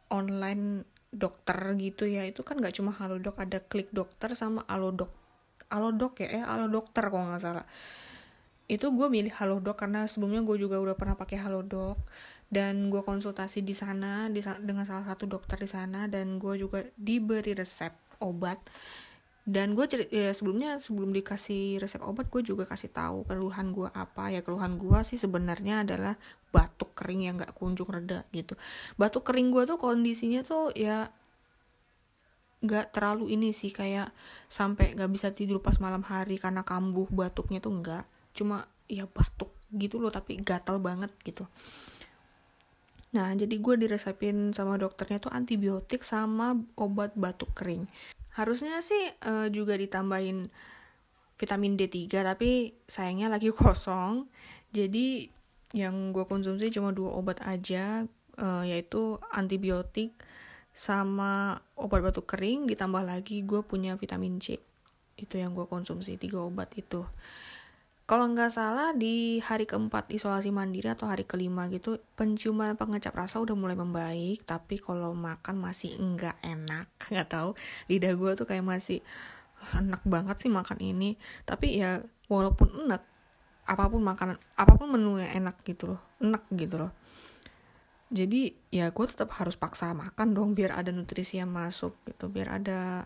online 0.09 0.87
dokter 1.09 1.57
gitu 1.81 2.05
ya 2.05 2.23
itu 2.23 2.45
kan 2.45 2.61
gak 2.61 2.77
cuma 2.77 2.93
Halodoc 2.93 3.35
ada 3.41 3.59
klik 3.59 3.89
dokter 3.91 4.37
sama 4.37 4.61
Alodoc 4.69 5.09
Alodoc 5.69 6.17
ya 6.25 6.41
eh 6.41 6.43
Alo 6.43 6.65
dokter 6.67 7.07
kalau 7.13 7.29
nggak 7.29 7.41
salah. 7.45 7.65
Itu 8.69 8.93
gue 8.93 9.07
milih 9.09 9.33
Halodoc 9.33 9.77
karena 9.77 10.05
sebelumnya 10.09 10.41
gue 10.45 10.57
juga 10.57 10.81
udah 10.81 10.97
pernah 10.97 11.17
pakai 11.17 11.37
Halodoc 11.41 11.97
dan 12.49 12.89
gue 12.89 13.01
konsultasi 13.05 13.61
di 13.61 13.77
sana 13.77 14.29
di, 14.33 14.41
dengan 14.65 14.85
salah 14.85 15.05
satu 15.05 15.29
dokter 15.29 15.61
di 15.61 15.69
sana 15.69 16.09
dan 16.09 16.41
gue 16.41 16.57
juga 16.57 16.81
diberi 16.97 17.53
resep 17.53 17.93
obat 18.21 18.57
dan 19.49 19.73
gue 19.73 19.89
ya 20.13 20.29
sebelumnya 20.29 20.77
sebelum 20.77 21.09
dikasih 21.09 21.81
resep 21.81 22.05
obat 22.05 22.29
gue 22.29 22.45
juga 22.45 22.69
kasih 22.69 22.93
tahu 22.93 23.25
keluhan 23.25 23.73
gue 23.73 23.89
apa. 23.89 24.29
Ya 24.29 24.45
keluhan 24.45 24.77
gue 24.77 25.01
sih 25.01 25.17
sebenarnya 25.17 25.81
adalah 25.81 26.21
batuk 26.53 26.93
kering 26.93 27.25
yang 27.25 27.41
gak 27.41 27.57
kunjung 27.57 27.89
reda 27.89 28.29
gitu. 28.29 28.53
Batuk 28.93 29.25
kering 29.25 29.49
gue 29.49 29.65
tuh 29.65 29.81
kondisinya 29.81 30.45
tuh 30.45 30.69
ya 30.77 31.09
gak 32.61 32.93
terlalu 32.93 33.33
ini 33.33 33.49
sih 33.49 33.73
kayak 33.73 34.13
sampai 34.53 34.93
gak 34.93 35.09
bisa 35.09 35.33
tidur 35.33 35.65
pas 35.65 35.81
malam 35.81 36.05
hari 36.05 36.37
karena 36.37 36.61
kambuh 36.61 37.09
batuknya 37.09 37.57
tuh 37.57 37.73
enggak 37.73 38.05
cuma 38.37 38.69
ya 38.85 39.09
batuk 39.09 39.49
gitu 39.73 39.97
loh 39.97 40.13
tapi 40.13 40.37
gatal 40.37 40.77
banget 40.77 41.09
gitu. 41.25 41.49
Nah 43.17 43.33
jadi 43.33 43.57
gue 43.57 43.75
diresepin 43.81 44.53
sama 44.53 44.77
dokternya 44.77 45.17
tuh 45.17 45.33
antibiotik 45.33 46.05
sama 46.05 46.53
obat 46.77 47.17
batuk 47.17 47.49
kering 47.57 47.89
harusnya 48.35 48.81
sih 48.83 49.09
uh, 49.25 49.47
juga 49.49 49.73
ditambahin 49.79 50.49
vitamin 51.39 51.73
D3 51.79 52.11
tapi 52.11 52.75
sayangnya 52.85 53.31
lagi 53.31 53.49
kosong. 53.55 54.27
Jadi 54.69 55.29
yang 55.73 56.13
gue 56.13 56.25
konsumsi 56.25 56.73
cuma 56.73 56.93
dua 56.93 57.13
obat 57.13 57.41
aja 57.45 58.05
uh, 58.41 58.63
yaitu 58.65 59.21
antibiotik 59.33 60.13
sama 60.73 61.61
obat 61.73 62.05
batuk 62.05 62.29
kering 62.29 62.69
ditambah 62.69 63.01
lagi 63.01 63.41
gue 63.45 63.61
punya 63.65 63.97
vitamin 63.97 64.37
C. 64.37 64.57
Itu 65.17 65.37
yang 65.41 65.57
gue 65.57 65.65
konsumsi 65.65 66.15
tiga 66.15 66.41
obat 66.41 66.73
itu 66.77 67.05
kalau 68.09 68.25
nggak 68.25 68.49
salah 68.49 68.89
di 68.97 69.37
hari 69.37 69.69
keempat 69.69 70.09
isolasi 70.09 70.49
mandiri 70.49 70.89
atau 70.89 71.05
hari 71.05 71.29
kelima 71.29 71.69
gitu 71.69 72.01
penciuman 72.17 72.73
pengecap 72.73 73.13
rasa 73.13 73.37
udah 73.37 73.53
mulai 73.53 73.77
membaik 73.77 74.41
tapi 74.49 74.81
kalau 74.81 75.13
makan 75.13 75.61
masih 75.61 75.93
enggak 76.01 76.33
enak. 76.41 76.89
Nggak 77.13 77.29
tahu 77.29 77.53
lidah 77.85 78.17
gue 78.17 78.31
tuh 78.33 78.49
kayak 78.49 78.65
masih 78.65 79.05
enak 79.77 80.01
banget 80.09 80.41
sih 80.41 80.49
makan 80.49 80.81
ini. 80.81 81.21
Tapi 81.45 81.77
ya 81.77 82.01
walaupun 82.25 82.89
enak 82.89 83.05
apa 83.69 83.83
pun 83.85 84.01
makanan 84.01 84.41
apa 84.57 84.73
pun 84.73 84.89
menu 84.89 85.21
yang 85.21 85.45
enak 85.45 85.61
gitu 85.61 85.93
loh 85.93 86.01
enak 86.17 86.49
gitu 86.57 86.81
loh. 86.81 86.91
Jadi 88.09 88.73
ya 88.73 88.89
gue 88.89 89.05
tetap 89.05 89.37
harus 89.37 89.53
paksa 89.53 89.93
makan 89.93 90.33
dong 90.33 90.57
biar 90.57 90.73
ada 90.73 90.89
nutrisi 90.89 91.37
yang 91.37 91.53
masuk 91.53 91.93
gitu 92.09 92.25
biar 92.25 92.57
ada 92.57 93.05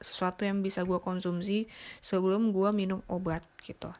sesuatu 0.00 0.44
yang 0.44 0.60
bisa 0.60 0.84
gue 0.84 1.00
konsumsi 1.00 1.70
sebelum 2.04 2.52
gue 2.52 2.68
minum 2.72 3.00
obat 3.08 3.44
gitu. 3.64 3.92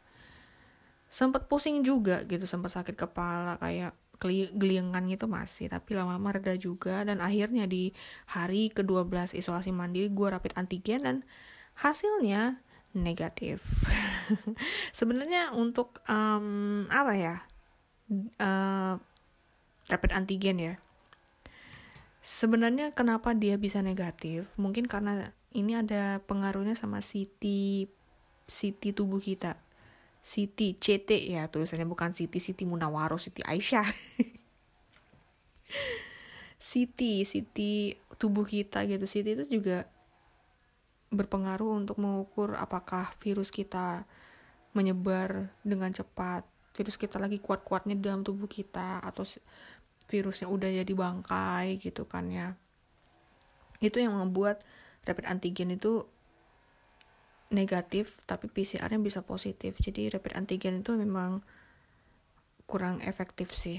Sempat 1.09 1.49
pusing 1.49 1.81
juga 1.87 2.25
gitu. 2.29 2.45
Sempat 2.45 2.77
sakit 2.77 2.97
kepala 2.97 3.57
kayak 3.61 3.97
geliangan 4.57 5.05
gitu 5.13 5.29
masih 5.29 5.69
tapi 5.69 5.97
lama-lama 5.97 6.37
reda 6.37 6.55
juga. 6.57 7.05
Dan 7.05 7.25
akhirnya 7.25 7.65
di 7.65 7.93
hari 8.29 8.69
ke-12 8.73 9.37
isolasi 9.37 9.73
mandiri 9.73 10.13
gue 10.13 10.29
rapid 10.29 10.57
antigen 10.57 11.01
dan 11.05 11.17
hasilnya 11.77 12.61
negatif. 12.97 13.63
Sebenarnya 14.99 15.53
untuk 15.57 16.01
um, 16.09 16.85
apa 16.89 17.13
ya 17.17 17.37
uh, 18.41 18.97
rapid 19.87 20.13
antigen 20.13 20.59
ya 20.59 20.75
sebenarnya 22.27 22.91
kenapa 22.91 23.31
dia 23.39 23.55
bisa 23.55 23.79
negatif? 23.87 24.51
Mungkin 24.59 24.91
karena 24.91 25.31
ini 25.57 25.73
ada 25.73 26.21
pengaruhnya 26.29 26.77
sama 26.77 27.01
city 27.01 27.89
city 28.45 28.93
tubuh 28.93 29.19
kita. 29.19 29.57
City 30.21 30.77
CT 30.77 31.33
ya 31.33 31.49
tulisannya 31.49 31.87
bukan 31.89 32.13
city 32.13 32.43
city 32.43 32.69
Munawaro 32.69 33.17
city 33.17 33.41
Aisyah. 33.47 33.87
City 36.61 37.23
city 37.25 37.97
tubuh 38.21 38.45
kita 38.45 38.85
gitu. 38.85 39.07
City 39.09 39.39
itu 39.39 39.47
juga 39.49 39.89
berpengaruh 41.15 41.79
untuk 41.79 41.97
mengukur 42.03 42.59
apakah 42.59 43.15
virus 43.23 43.55
kita 43.55 44.03
menyebar 44.75 45.55
dengan 45.63 45.95
cepat 45.95 46.43
virus 46.77 47.01
kita 47.01 47.17
lagi 47.17 47.41
kuat-kuatnya 47.41 47.97
dalam 47.97 48.21
tubuh 48.21 48.45
kita 48.45 49.01
atau 49.01 49.25
virusnya 50.13 50.51
udah 50.51 50.69
jadi 50.69 50.93
bangkai 50.93 51.81
gitu 51.81 52.05
kan 52.05 52.29
ya. 52.29 52.53
Itu 53.81 54.03
yang 54.03 54.13
membuat 54.13 54.61
rapid 55.07 55.25
antigen 55.31 55.71
itu 55.73 56.05
negatif 57.55 58.19
tapi 58.27 58.51
PCR-nya 58.51 58.99
bisa 58.99 59.23
positif. 59.23 59.79
Jadi 59.79 60.11
rapid 60.11 60.35
antigen 60.35 60.83
itu 60.83 60.93
memang 60.99 61.41
kurang 62.67 62.99
efektif 63.07 63.55
sih. 63.55 63.79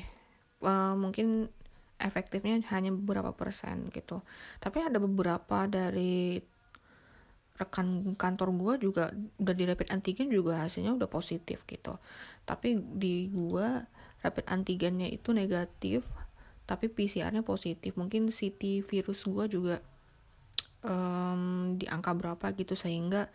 Uh, 0.63 0.95
mungkin 0.97 1.51
efektifnya 1.99 2.63
hanya 2.71 2.95
beberapa 2.95 3.35
persen 3.35 3.91
gitu. 3.91 4.23
Tapi 4.63 4.87
ada 4.87 4.97
beberapa 4.97 5.67
dari 5.67 6.39
rekan 7.57 8.13
kantor 8.13 8.53
gue 8.53 8.73
juga 8.85 9.09
udah 9.41 9.55
di 9.57 9.65
rapid 9.65 9.89
antigen 9.89 10.29
juga 10.29 10.61
hasilnya 10.61 10.93
udah 10.93 11.09
positif 11.09 11.65
gitu. 11.65 11.97
Tapi 12.45 12.77
di 12.77 13.33
gue 13.33 13.67
rapid 14.21 14.45
antigennya 14.47 15.09
itu 15.09 15.33
negatif 15.33 16.05
tapi 16.69 16.87
PCR-nya 16.87 17.41
positif. 17.41 17.97
Mungkin 17.97 18.29
CT 18.29 18.85
virus 18.85 19.25
gue 19.25 19.45
juga 19.49 19.75
um, 20.83 21.73
di 21.79 21.85
angka 21.89 22.13
berapa 22.13 22.45
gitu 22.53 22.77
sehingga 22.77 23.29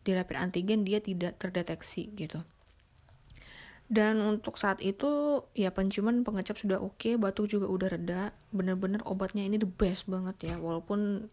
di 0.00 0.16
rapid 0.16 0.36
antigen 0.40 0.82
dia 0.82 0.98
tidak 0.98 1.36
terdeteksi 1.36 2.08
gitu. 2.16 2.40
Dan 3.90 4.22
untuk 4.22 4.54
saat 4.54 4.78
itu 4.78 5.42
ya 5.50 5.74
penciuman 5.74 6.22
pengecap 6.22 6.54
sudah 6.54 6.78
oke 6.78 6.94
okay, 6.94 7.18
batuk 7.18 7.50
juga 7.50 7.66
udah 7.66 7.88
reda. 7.90 8.22
Bener-bener 8.54 9.02
obatnya 9.02 9.42
ini 9.42 9.58
the 9.58 9.66
best 9.66 10.06
banget 10.06 10.54
ya. 10.54 10.54
Walaupun 10.62 11.26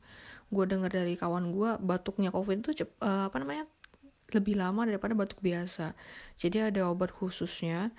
gue 0.50 0.66
dengar 0.66 0.90
dari 0.90 1.14
kawan 1.14 1.54
gue 1.54 1.78
batuknya 1.78 2.34
covid 2.34 2.66
itu 2.66 2.82
cep, 2.82 2.90
uh, 3.04 3.30
apa 3.30 3.38
namanya 3.38 3.70
lebih 4.34 4.58
lama 4.58 4.90
daripada 4.90 5.14
batuk 5.14 5.38
biasa. 5.40 5.94
Jadi 6.42 6.74
ada 6.74 6.90
obat 6.90 7.14
khususnya. 7.14 7.94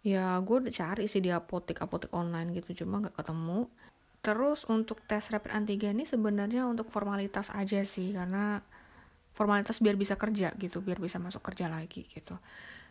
Ya 0.00 0.32
gue 0.40 0.72
cari 0.72 1.04
sih 1.04 1.20
di 1.20 1.28
apotek 1.28 1.84
apotek 1.84 2.08
online 2.16 2.56
gitu 2.56 2.82
cuma 2.82 3.04
nggak 3.04 3.20
ketemu 3.20 3.68
terus 4.20 4.68
untuk 4.68 5.00
tes 5.08 5.32
rapid 5.32 5.52
antigen 5.56 5.96
ini 5.96 6.04
sebenarnya 6.04 6.68
untuk 6.68 6.92
formalitas 6.92 7.48
aja 7.56 7.80
sih 7.88 8.12
karena 8.12 8.60
formalitas 9.32 9.80
biar 9.80 9.96
bisa 9.96 10.20
kerja 10.20 10.52
gitu 10.60 10.84
biar 10.84 11.00
bisa 11.00 11.16
masuk 11.16 11.40
kerja 11.40 11.72
lagi 11.72 12.04
gitu. 12.12 12.36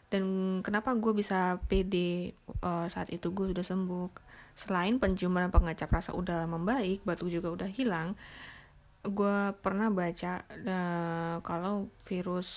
Dan 0.10 0.26
kenapa 0.66 0.98
gue 0.98 1.14
bisa 1.14 1.62
pede 1.70 2.34
uh, 2.66 2.90
saat 2.90 3.14
itu 3.14 3.30
gue 3.30 3.54
sudah 3.54 3.62
sembuh? 3.62 4.10
Selain 4.58 4.98
penciuman 4.98 5.48
dan 5.48 5.54
pengecap 5.54 5.90
rasa 5.94 6.12
udah 6.18 6.50
membaik 6.50 7.06
batuk 7.06 7.30
juga 7.30 7.54
udah 7.54 7.70
hilang 7.70 8.18
gue 9.00 9.38
pernah 9.64 9.88
baca 9.88 10.44
uh, 10.44 11.40
kalau 11.40 11.88
virus 12.04 12.50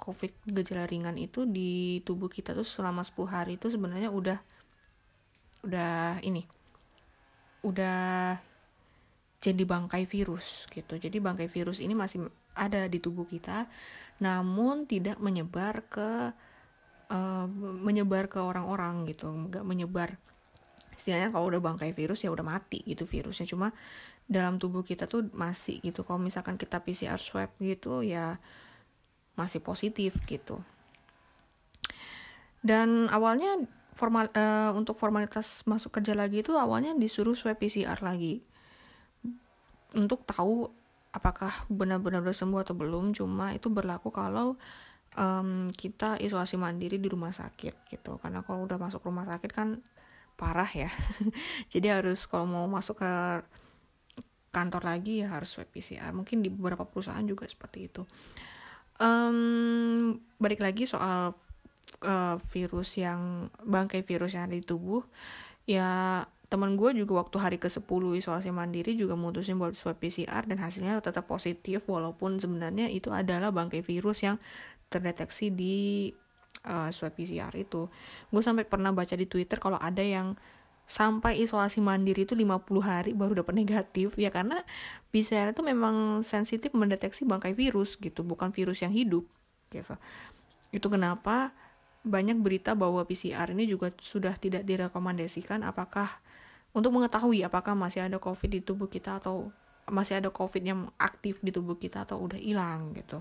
covid 0.00 0.32
gejala 0.48 0.88
ringan 0.88 1.20
itu 1.20 1.44
di 1.44 2.00
tubuh 2.00 2.32
kita 2.32 2.56
tuh 2.56 2.64
selama 2.64 3.04
10 3.04 3.28
hari 3.28 3.52
itu 3.60 3.68
sebenarnya 3.68 4.08
udah 4.08 4.40
udah 5.68 6.24
ini 6.24 6.48
udah 7.62 8.38
jadi 9.42 9.62
bangkai 9.66 10.06
virus 10.06 10.70
gitu. 10.70 10.98
Jadi 10.98 11.18
bangkai 11.18 11.50
virus 11.50 11.82
ini 11.82 11.98
masih 11.98 12.30
ada 12.54 12.86
di 12.86 13.02
tubuh 13.02 13.26
kita 13.26 13.66
namun 14.22 14.86
tidak 14.86 15.18
menyebar 15.18 15.82
ke 15.90 16.30
uh, 17.10 17.46
menyebar 17.82 18.30
ke 18.30 18.38
orang-orang 18.38 19.10
gitu. 19.10 19.26
Nggak 19.30 19.64
menyebar. 19.66 20.10
Istilahnya 20.94 21.34
kalau 21.34 21.50
udah 21.50 21.58
bangkai 21.58 21.90
virus 21.90 22.22
ya 22.22 22.30
udah 22.30 22.46
mati 22.46 22.86
gitu 22.86 23.02
virusnya. 23.02 23.50
Cuma 23.50 23.74
dalam 24.30 24.62
tubuh 24.62 24.86
kita 24.86 25.10
tuh 25.10 25.26
masih 25.34 25.82
gitu. 25.82 26.06
Kalau 26.06 26.22
misalkan 26.22 26.54
kita 26.54 26.78
PCR 26.78 27.18
swab 27.18 27.50
gitu 27.58 28.06
ya 28.06 28.38
masih 29.34 29.58
positif 29.58 30.22
gitu. 30.30 30.62
Dan 32.62 33.10
awalnya 33.10 33.58
formal 33.92 34.28
uh, 34.32 34.72
untuk 34.72 34.96
formalitas 34.96 35.64
masuk 35.68 36.00
kerja 36.00 36.16
lagi 36.16 36.40
itu 36.40 36.56
awalnya 36.56 36.96
disuruh 36.96 37.36
swab 37.36 37.60
PCR 37.60 38.00
lagi. 38.00 38.40
Untuk 39.92 40.24
tahu 40.24 40.72
apakah 41.12 41.52
benar-benar 41.68 42.24
udah 42.24 42.32
sembuh 42.32 42.64
atau 42.64 42.72
belum 42.72 43.12
cuma 43.12 43.52
itu 43.52 43.68
berlaku 43.68 44.08
kalau 44.08 44.56
um, 45.20 45.68
kita 45.76 46.16
isolasi 46.16 46.56
mandiri 46.56 46.96
di 46.96 47.08
rumah 47.08 47.36
sakit 47.36 47.92
gitu. 47.92 48.16
Karena 48.16 48.40
kalau 48.40 48.64
udah 48.64 48.80
masuk 48.80 49.04
rumah 49.04 49.28
sakit 49.28 49.50
kan 49.52 49.76
parah 50.40 50.68
ya. 50.72 50.88
Jadi 51.72 51.92
harus 51.92 52.24
kalau 52.24 52.48
mau 52.48 52.64
masuk 52.64 53.04
ke 53.04 53.12
kantor 54.52 54.84
lagi 54.84 55.24
ya 55.24 55.32
harus 55.32 55.48
swab 55.48 55.68
PCR 55.72 56.12
mungkin 56.12 56.44
di 56.44 56.52
beberapa 56.52 56.84
perusahaan 56.84 57.24
juga 57.24 57.44
seperti 57.48 57.88
itu. 57.88 58.02
Um, 59.00 60.20
balik 60.36 60.60
lagi 60.60 60.84
soal 60.84 61.36
uh, 62.02 62.36
virus 62.50 62.98
yang 62.98 63.50
bangkai 63.62 64.02
virus 64.04 64.34
yang 64.36 64.50
ada 64.50 64.56
di 64.58 64.64
tubuh 64.66 65.02
ya 65.66 66.22
teman 66.52 66.76
gue 66.76 66.92
juga 66.92 67.24
waktu 67.24 67.36
hari 67.40 67.56
ke 67.56 67.72
10 67.72 67.88
isolasi 68.20 68.52
mandiri 68.52 68.92
juga 68.92 69.16
mutusin 69.16 69.56
buat 69.56 69.72
swab 69.72 69.96
PCR 69.96 70.44
dan 70.44 70.60
hasilnya 70.60 71.00
tetap 71.00 71.24
positif 71.24 71.88
walaupun 71.88 72.36
sebenarnya 72.36 72.92
itu 72.92 73.08
adalah 73.08 73.48
bangkai 73.48 73.80
virus 73.80 74.20
yang 74.20 74.36
terdeteksi 74.92 75.48
di 75.48 76.12
uh, 76.68 76.92
swab 76.92 77.16
PCR 77.16 77.48
itu. 77.56 77.88
Gue 78.28 78.42
sampai 78.44 78.68
pernah 78.68 78.92
baca 78.92 79.16
di 79.16 79.24
Twitter 79.24 79.56
kalau 79.56 79.80
ada 79.80 80.04
yang 80.04 80.36
sampai 80.84 81.40
isolasi 81.40 81.80
mandiri 81.80 82.28
itu 82.28 82.36
50 82.36 82.68
hari 82.84 83.16
baru 83.16 83.40
dapat 83.40 83.56
negatif 83.56 84.12
ya 84.20 84.28
karena 84.28 84.60
PCR 85.08 85.56
itu 85.56 85.64
memang 85.64 86.20
sensitif 86.20 86.76
mendeteksi 86.76 87.24
bangkai 87.24 87.56
virus 87.56 87.96
gitu 87.96 88.20
bukan 88.20 88.52
virus 88.52 88.84
yang 88.84 88.92
hidup 88.92 89.24
gitu. 89.72 89.96
Itu 90.68 90.92
kenapa 90.92 91.56
banyak 92.02 92.38
berita 92.42 92.74
bahwa 92.74 93.06
PCR 93.06 93.50
ini 93.54 93.70
juga 93.70 93.94
sudah 93.98 94.34
tidak 94.38 94.66
direkomendasikan. 94.66 95.62
Apakah 95.62 96.22
untuk 96.72 96.90
mengetahui 96.96 97.44
apakah 97.44 97.76
masih 97.76 98.08
ada 98.08 98.16
COVID 98.16 98.48
di 98.48 98.60
tubuh 98.64 98.88
kita 98.88 99.20
atau 99.20 99.52
masih 99.90 100.22
ada 100.22 100.32
COVID 100.32 100.62
yang 100.62 100.80
aktif 100.96 101.42
di 101.44 101.52
tubuh 101.52 101.76
kita 101.76 102.08
atau 102.08 102.22
udah 102.22 102.38
hilang 102.38 102.96
gitu. 102.96 103.20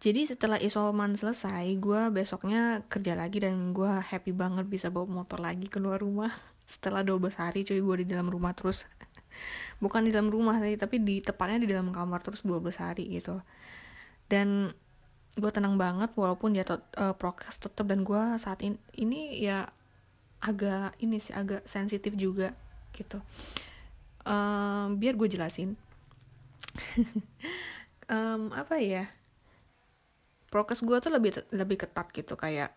Jadi 0.00 0.32
setelah 0.32 0.56
isoman 0.56 1.12
selesai 1.12 1.76
gue 1.76 2.08
besoknya 2.08 2.80
kerja 2.88 3.12
lagi 3.12 3.44
dan 3.44 3.76
gue 3.76 3.88
happy 3.88 4.32
banget 4.32 4.64
bisa 4.64 4.88
bawa 4.88 5.24
motor 5.24 5.40
lagi 5.44 5.68
keluar 5.68 6.00
rumah. 6.00 6.32
Setelah 6.70 7.04
12 7.04 7.36
hari 7.36 7.66
cuy 7.68 7.80
gue 7.84 7.96
di 8.04 8.06
dalam 8.16 8.32
rumah 8.32 8.56
terus. 8.56 8.88
Bukan 9.82 10.08
di 10.08 10.10
dalam 10.12 10.32
rumah 10.32 10.56
sih 10.64 10.80
tapi 10.80 11.04
di 11.04 11.20
tepatnya 11.20 11.64
di 11.64 11.68
dalam 11.68 11.92
kamar 11.92 12.24
terus 12.24 12.40
12 12.44 12.64
hari 12.80 13.12
gitu. 13.12 13.44
Dan 14.24 14.72
gue 15.38 15.50
tenang 15.54 15.78
banget 15.78 16.10
walaupun 16.18 16.56
dia 16.56 16.66
uh, 16.66 17.14
prokes 17.14 17.62
tetap 17.62 17.86
dan 17.86 18.02
gue 18.02 18.22
saat 18.42 18.66
in 18.66 18.80
ini 18.98 19.38
ya 19.38 19.70
agak 20.42 20.96
ini 20.98 21.22
sih 21.22 21.36
agak 21.36 21.68
sensitif 21.68 22.16
juga 22.16 22.56
gitu. 22.96 23.22
Um, 24.26 24.98
biar 24.98 25.14
gue 25.14 25.28
jelasin. 25.30 25.76
Um, 28.10 28.50
apa 28.50 28.82
ya? 28.82 29.06
Prokes 30.50 30.82
gue 30.82 30.98
tuh 30.98 31.14
lebih 31.14 31.46
lebih 31.54 31.78
ketat 31.86 32.10
gitu 32.10 32.34
kayak 32.34 32.74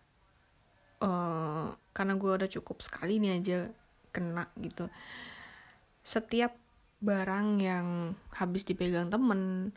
uh, 1.02 1.74
karena 1.90 2.14
gue 2.14 2.30
udah 2.38 2.46
cukup 2.46 2.78
sekali 2.86 3.18
nih 3.18 3.42
aja 3.42 3.58
kena 4.14 4.46
gitu. 4.62 4.86
Setiap 6.06 6.54
barang 7.02 7.58
yang 7.58 8.14
habis 8.38 8.62
dipegang 8.62 9.10
temen 9.10 9.74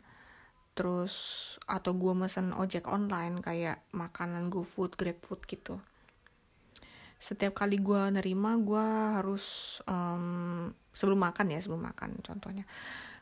terus 0.78 1.58
atau 1.66 1.90
gue 1.90 2.14
mesen 2.14 2.54
ojek 2.54 2.86
online 2.86 3.42
kayak 3.42 3.82
makanan 3.90 4.46
GoFood, 4.46 4.94
GrabFood 4.94 5.42
gitu. 5.50 5.82
Setiap 7.18 7.58
kali 7.58 7.82
gue 7.82 7.98
nerima 8.14 8.54
gue 8.54 8.86
harus 9.18 9.78
um, 9.90 10.70
sebelum 10.94 11.18
makan 11.18 11.50
ya 11.50 11.58
sebelum 11.58 11.82
makan 11.82 12.22
contohnya. 12.22 12.62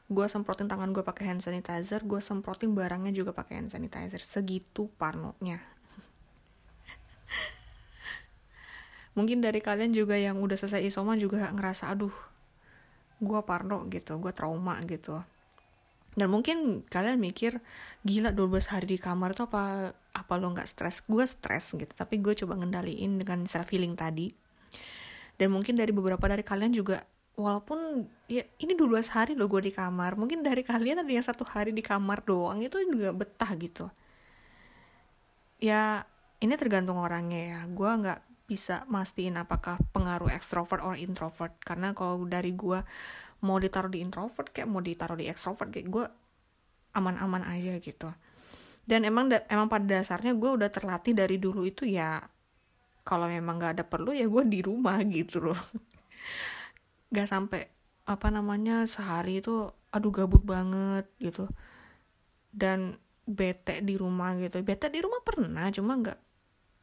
Gue 0.04 0.28
semprotin 0.28 0.68
tangan 0.68 0.92
gue 0.92 1.00
pakai 1.00 1.32
hand 1.32 1.40
sanitizer 1.40 2.04
gue 2.04 2.20
semprotin 2.20 2.76
barangnya 2.76 3.16
juga 3.16 3.32
pakai 3.32 3.64
hand 3.64 3.72
sanitizer. 3.72 4.20
Segitu 4.20 4.92
parnonya. 5.00 5.56
Mungkin 9.16 9.40
dari 9.40 9.64
kalian 9.64 9.96
juga 9.96 10.20
yang 10.20 10.44
udah 10.44 10.60
selesai 10.60 10.84
isoma 10.84 11.16
juga 11.16 11.48
ngerasa 11.56 11.88
aduh 11.88 12.12
gue 13.16 13.40
parno 13.48 13.88
gitu 13.88 14.20
gue 14.20 14.28
trauma 14.28 14.76
gitu 14.84 15.24
dan 16.16 16.32
mungkin 16.32 16.80
kalian 16.88 17.20
mikir 17.20 17.60
gila 18.00 18.32
12 18.32 18.72
hari 18.72 18.96
di 18.96 18.98
kamar 18.98 19.36
tuh 19.36 19.52
apa 19.52 19.92
apa 20.16 20.32
lo 20.40 20.48
nggak 20.56 20.64
stres? 20.64 21.04
Gue 21.04 21.28
stres 21.28 21.76
gitu 21.76 21.92
tapi 21.92 22.16
gue 22.24 22.32
coba 22.32 22.56
ngendaliin 22.56 23.20
dengan 23.20 23.44
self 23.44 23.68
healing 23.68 23.92
tadi. 24.00 24.32
Dan 25.36 25.52
mungkin 25.52 25.76
dari 25.76 25.92
beberapa 25.92 26.24
dari 26.24 26.40
kalian 26.40 26.72
juga 26.72 27.04
walaupun 27.36 28.08
ya 28.32 28.40
ini 28.64 28.72
12 28.72 29.12
hari 29.12 29.36
loh 29.36 29.44
gue 29.44 29.68
di 29.68 29.72
kamar 29.76 30.16
mungkin 30.16 30.40
dari 30.40 30.64
kalian 30.64 31.04
ada 31.04 31.12
yang 31.12 31.20
satu 31.20 31.44
hari 31.44 31.76
di 31.76 31.84
kamar 31.84 32.24
doang 32.24 32.64
itu 32.64 32.80
juga 32.88 33.12
betah 33.12 33.52
gitu. 33.60 33.92
Ya 35.60 36.08
ini 36.40 36.56
tergantung 36.56 36.96
orangnya 36.96 37.40
ya. 37.44 37.60
Gue 37.68 37.92
nggak 37.92 38.24
bisa 38.48 38.88
mastiin 38.88 39.36
apakah 39.36 39.76
pengaruh 39.92 40.32
extrovert 40.32 40.80
or 40.80 40.96
introvert 40.96 41.52
karena 41.60 41.92
kalau 41.92 42.24
dari 42.24 42.56
gue 42.56 42.80
mau 43.44 43.60
ditaruh 43.60 43.92
di 43.92 44.00
introvert 44.00 44.48
kayak 44.52 44.68
mau 44.68 44.80
ditaruh 44.80 45.18
di 45.18 45.28
extrovert 45.28 45.68
kayak 45.68 45.88
gue 45.88 46.04
aman-aman 46.96 47.44
aja 47.44 47.76
gitu. 47.80 48.08
Dan 48.86 49.02
emang 49.02 49.28
emang 49.50 49.66
pada 49.66 50.00
dasarnya 50.00 50.32
gue 50.32 50.50
udah 50.62 50.70
terlatih 50.70 51.12
dari 51.12 51.36
dulu 51.36 51.66
itu 51.66 51.84
ya 51.84 52.22
kalau 53.02 53.26
memang 53.30 53.58
nggak 53.58 53.72
ada 53.78 53.84
perlu 53.84 54.14
ya 54.14 54.26
gue 54.26 54.42
di 54.46 54.60
rumah 54.64 54.98
gitu 55.04 55.50
loh. 55.50 55.58
Gak 57.14 57.30
sampai 57.30 57.70
apa 58.02 58.34
namanya 58.34 58.82
sehari 58.82 59.38
itu 59.38 59.70
aduh 59.94 60.10
gabut 60.10 60.42
banget 60.42 61.06
gitu. 61.22 61.46
Dan 62.50 62.98
bete 63.26 63.78
di 63.82 63.94
rumah 63.94 64.34
gitu. 64.38 64.58
Bete 64.66 64.90
di 64.90 64.98
rumah 64.98 65.22
pernah 65.22 65.70
cuma 65.70 65.98
nggak 66.02 66.18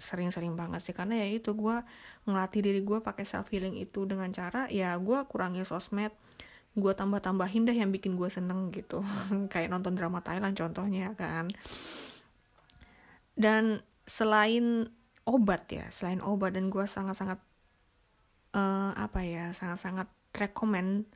sering-sering 0.03 0.59
banget 0.59 0.83
sih 0.83 0.91
karena 0.91 1.23
ya 1.23 1.27
itu 1.31 1.55
gue 1.55 1.79
ngelatih 2.27 2.59
diri 2.59 2.83
gue 2.83 2.99
pakai 2.99 3.23
self 3.23 3.47
healing 3.55 3.79
itu 3.79 4.03
dengan 4.03 4.27
cara 4.35 4.67
ya 4.67 4.91
gue 4.99 5.19
kurangi 5.31 5.63
sosmed 5.63 6.11
gue 6.75 6.93
tambah-tambahin 6.93 7.69
deh 7.69 7.77
yang 7.77 7.93
bikin 7.93 8.17
gue 8.17 8.25
seneng 8.33 8.73
gitu. 8.73 9.05
Kayak 9.53 9.77
nonton 9.77 9.93
drama 9.93 10.25
Thailand 10.25 10.57
contohnya 10.57 11.13
kan. 11.13 11.53
Dan 13.37 13.85
selain 14.03 14.89
obat 15.23 15.71
ya 15.71 15.87
selain 15.87 16.19
obat 16.19 16.55
dan 16.55 16.67
gue 16.67 16.83
sangat-sangat 16.83 17.39
uh, 18.55 18.91
apa 18.95 19.23
ya 19.23 19.55
sangat-sangat 19.55 20.11
rekomend 20.35 21.07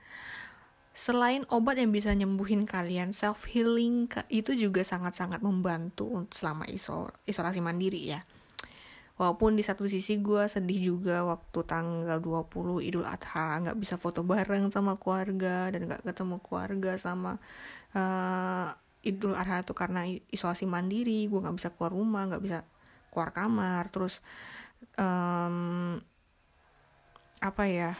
selain 0.97 1.45
obat 1.53 1.77
yang 1.77 1.93
bisa 1.93 2.09
nyembuhin 2.15 2.65
kalian 2.65 3.13
self 3.13 3.45
healing 3.51 4.09
itu 4.31 4.57
juga 4.57 4.81
sangat-sangat 4.81 5.43
membantu 5.43 6.25
selama 6.33 6.65
isol 6.71 7.11
isolasi 7.27 7.61
mandiri 7.61 8.17
ya 8.17 8.23
walaupun 9.17 9.57
di 9.57 9.65
satu 9.65 9.89
sisi 9.89 10.21
gue 10.21 10.45
sedih 10.45 10.93
juga 10.93 11.25
waktu 11.25 11.59
tanggal 11.65 12.21
20 12.21 12.85
Idul 12.85 13.05
Adha 13.05 13.65
nggak 13.65 13.77
bisa 13.81 13.97
foto 13.97 14.21
bareng 14.21 14.69
sama 14.69 14.93
keluarga 14.95 15.73
dan 15.73 15.89
nggak 15.89 16.05
ketemu 16.05 16.37
keluarga 16.45 16.91
sama 17.01 17.41
uh, 17.97 18.69
Idul 19.01 19.33
Adha 19.33 19.65
itu 19.65 19.73
karena 19.73 20.05
isolasi 20.29 20.69
mandiri 20.69 21.25
gue 21.25 21.39
nggak 21.39 21.57
bisa 21.57 21.69
keluar 21.73 21.91
rumah 21.93 22.23
nggak 22.29 22.43
bisa 22.43 22.59
keluar 23.11 23.33
kamar. 23.33 23.89
Terus 23.89 24.21
um, 24.99 25.97
apa 27.41 27.63
ya 27.69 27.97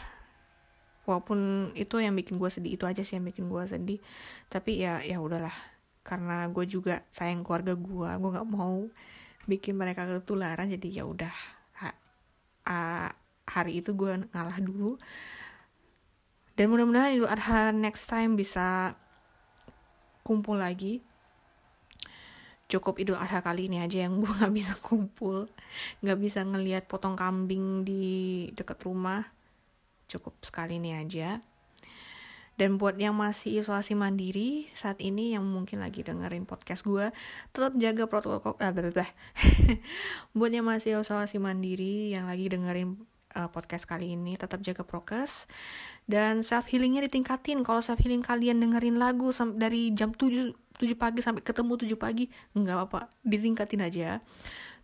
walaupun 1.08 1.71
itu 1.77 2.01
yang 2.03 2.13
bikin 2.13 2.36
gue 2.36 2.49
sedih 2.51 2.75
itu 2.75 2.84
aja 2.84 3.01
sih 3.01 3.17
yang 3.17 3.25
bikin 3.25 3.47
gue 3.49 3.63
sedih. 3.65 3.99
Tapi 4.51 4.84
ya 4.84 5.01
ya 5.01 5.17
udahlah 5.17 5.53
karena 6.03 6.45
gue 6.51 6.65
juga 6.67 7.03
sayang 7.10 7.41
keluarga 7.41 7.73
gue 7.73 8.10
gue 8.15 8.30
nggak 8.32 8.49
mau 8.51 8.88
bikin 9.47 9.79
mereka 9.79 10.03
ketularan 10.05 10.67
jadi 10.67 11.01
ya 11.01 11.03
udah 11.07 11.33
ha, 12.67 13.10
hari 13.47 13.79
itu 13.79 13.95
gue 13.95 14.27
ngalah 14.36 14.60
dulu. 14.60 14.99
Dan 16.57 16.73
mudah-mudahan 16.73 17.15
itu 17.15 17.25
Adha 17.25 17.71
next 17.71 18.12
time 18.12 18.36
bisa 18.36 18.97
kumpul 20.21 20.60
lagi. 20.60 20.99
Cukup 22.67 22.99
Idul 22.99 23.15
Adha 23.15 23.39
kali 23.39 23.71
ini 23.71 23.79
aja 23.79 24.03
yang 24.03 24.19
gue 24.19 24.27
nggak 24.38 24.53
bisa 24.53 24.73
kumpul. 24.83 25.47
Nggak 26.03 26.19
bisa 26.19 26.43
ngelihat 26.43 26.83
potong 26.91 27.15
kambing 27.15 27.88
di 27.88 28.05
deket 28.51 28.83
rumah. 28.83 29.23
Cukup 30.12 30.36
sekali 30.43 30.79
ini 30.81 30.95
aja 30.97 31.39
dan 32.58 32.82
buat 32.82 32.98
yang 32.98 33.13
masih 33.13 33.62
isolasi 33.62 33.93
mandiri 33.93 34.65
saat 34.74 34.98
ini 34.98 35.38
yang 35.38 35.46
mungkin 35.46 35.80
lagi 35.80 36.02
dengerin 36.02 36.50
podcast 36.50 36.82
gue 36.84 37.13
tetap 37.54 37.78
jaga 37.78 38.10
protokol 38.10 38.58
ah, 38.58 38.74
buat 40.38 40.52
yang 40.52 40.65
masih 40.65 40.98
isolasi 40.98 41.38
mandiri 41.38 42.12
yang 42.12 42.26
lagi 42.26 42.50
dengerin 42.50 42.98
uh, 43.38 43.50
podcast 43.54 43.86
kali 43.86 44.17
ini 44.17 44.34
tetap 44.36 44.65
jaga 44.65 44.82
prokes. 44.82 45.46
Dan 46.08 46.41
self 46.41 46.72
healingnya 46.74 47.06
ditingkatin. 47.06 47.62
Kalau 47.62 47.84
self 47.86 48.02
healing 48.02 48.26
kalian 48.26 48.58
dengerin 48.58 48.98
lagu 48.98 49.30
dari 49.54 49.93
jam 49.93 50.15
7 50.15 50.56
7 50.78 50.93
pagi 50.98 51.20
sampai 51.22 51.46
ketemu 51.46 51.74
7 51.78 51.93
pagi 52.00 52.26
nggak 52.58 52.76
apa-apa. 52.76 53.02
Ditingkatin 53.22 53.82
aja. 53.86 54.10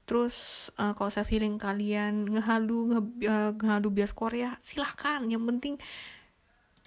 Terus 0.04 0.68
uh, 0.78 0.94
kalau 0.94 1.10
self 1.10 1.32
healing 1.32 1.56
kalian 1.58 2.28
ngehalu 2.28 2.78
nge, 2.92 3.02
uh, 3.32 3.52
ngehalu 3.56 3.88
bias 3.90 4.14
Korea 4.14 4.60
silahkan. 4.62 5.24
Yang 5.26 5.44
penting 5.50 5.76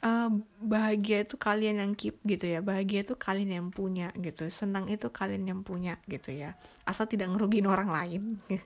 uh, 0.04 0.30
bahagia 0.60 1.24
itu 1.24 1.38
kalian 1.40 1.80
yang 1.80 1.92
keep 1.96 2.20
gitu 2.26 2.44
ya. 2.44 2.60
Bahagia 2.60 3.06
itu 3.06 3.14
kalian 3.16 3.50
yang 3.62 3.68
punya 3.72 4.12
gitu. 4.18 4.48
Senang 4.52 4.90
itu 4.90 5.08
kalian 5.08 5.46
yang 5.48 5.60
punya 5.64 5.96
gitu 6.10 6.34
ya. 6.34 6.58
Asal 6.84 7.08
tidak 7.08 7.32
ngerugiin 7.32 7.68
orang 7.70 7.88
lain. 7.88 8.22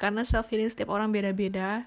Karena 0.00 0.24
self 0.24 0.48
healing 0.48 0.70
setiap 0.70 0.94
orang 0.94 1.12
beda-beda. 1.12 1.84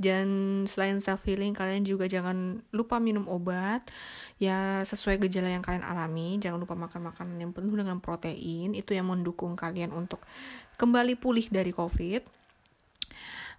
Dan 0.00 0.28
selain 0.64 0.96
self 0.96 1.20
healing 1.28 1.52
kalian 1.52 1.84
juga 1.84 2.08
jangan 2.08 2.64
lupa 2.72 2.96
minum 3.00 3.28
obat. 3.28 3.84
Ya 4.40 4.80
sesuai 4.84 5.20
gejala 5.28 5.52
yang 5.52 5.64
kalian 5.64 5.84
alami. 5.84 6.40
Jangan 6.40 6.58
lupa 6.60 6.76
makan 6.76 7.12
makanan 7.12 7.36
yang 7.36 7.52
penuh 7.52 7.72
dengan 7.76 8.00
protein. 8.00 8.72
Itu 8.72 8.96
yang 8.96 9.08
mendukung 9.08 9.56
kalian 9.56 9.92
untuk 9.92 10.24
kembali 10.80 11.20
pulih 11.20 11.44
dari 11.52 11.72
COVID. 11.76 12.40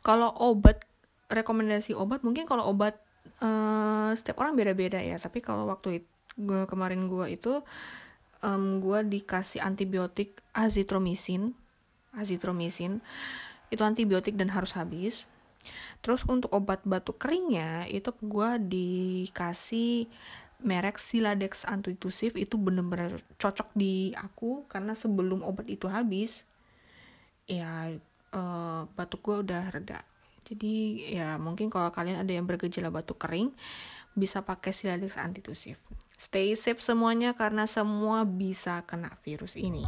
Kalau 0.02 0.34
obat, 0.42 0.82
rekomendasi 1.30 1.94
obat 1.94 2.26
mungkin 2.26 2.50
kalau 2.50 2.66
obat 2.74 2.98
uh, 3.44 4.12
setiap 4.14 4.42
orang 4.42 4.58
beda-beda 4.58 5.00
ya. 5.02 5.18
Tapi 5.18 5.40
kalau 5.44 5.68
waktu 5.70 6.04
itu, 6.04 6.10
kemarin 6.68 7.12
gue 7.12 7.28
itu 7.36 7.62
um, 8.46 8.80
gue 8.82 9.00
dikasih 9.08 9.62
antibiotik 9.62 10.42
azitromisin, 10.56 11.54
azitromisin 12.16 13.00
itu 13.72 13.82
antibiotik 13.82 14.36
dan 14.36 14.52
harus 14.52 14.76
habis. 14.76 15.30
Terus 16.02 16.26
untuk 16.26 16.50
obat 16.52 16.82
batuk 16.84 17.22
keringnya 17.22 17.86
itu 17.88 18.10
gue 18.20 18.50
dikasih 18.58 20.10
merek 20.62 21.02
Siladex 21.02 21.66
antitusif 21.66 22.38
itu 22.38 22.58
bener-bener 22.58 23.22
cocok 23.42 23.74
di 23.74 24.14
aku 24.14 24.66
karena 24.70 24.94
sebelum 24.94 25.42
obat 25.42 25.66
itu 25.70 25.90
habis 25.90 26.46
ya 27.50 27.98
uh, 28.34 28.86
batuk 28.94 29.26
gue 29.26 29.38
udah 29.42 29.74
reda 29.74 30.06
jadi 30.52 30.76
ya 31.16 31.30
mungkin 31.40 31.72
kalau 31.72 31.88
kalian 31.96 32.20
ada 32.20 32.32
yang 32.36 32.44
bergejala 32.44 32.92
batuk 32.92 33.24
kering 33.24 33.56
bisa 34.12 34.44
pakai 34.44 34.76
Siladix 34.76 35.16
antitusif 35.16 35.80
stay 36.20 36.52
safe 36.60 36.84
semuanya 36.84 37.32
karena 37.34 37.64
semua 37.64 38.28
bisa 38.28 38.84
kena 38.84 39.16
virus 39.24 39.56
ini 39.56 39.88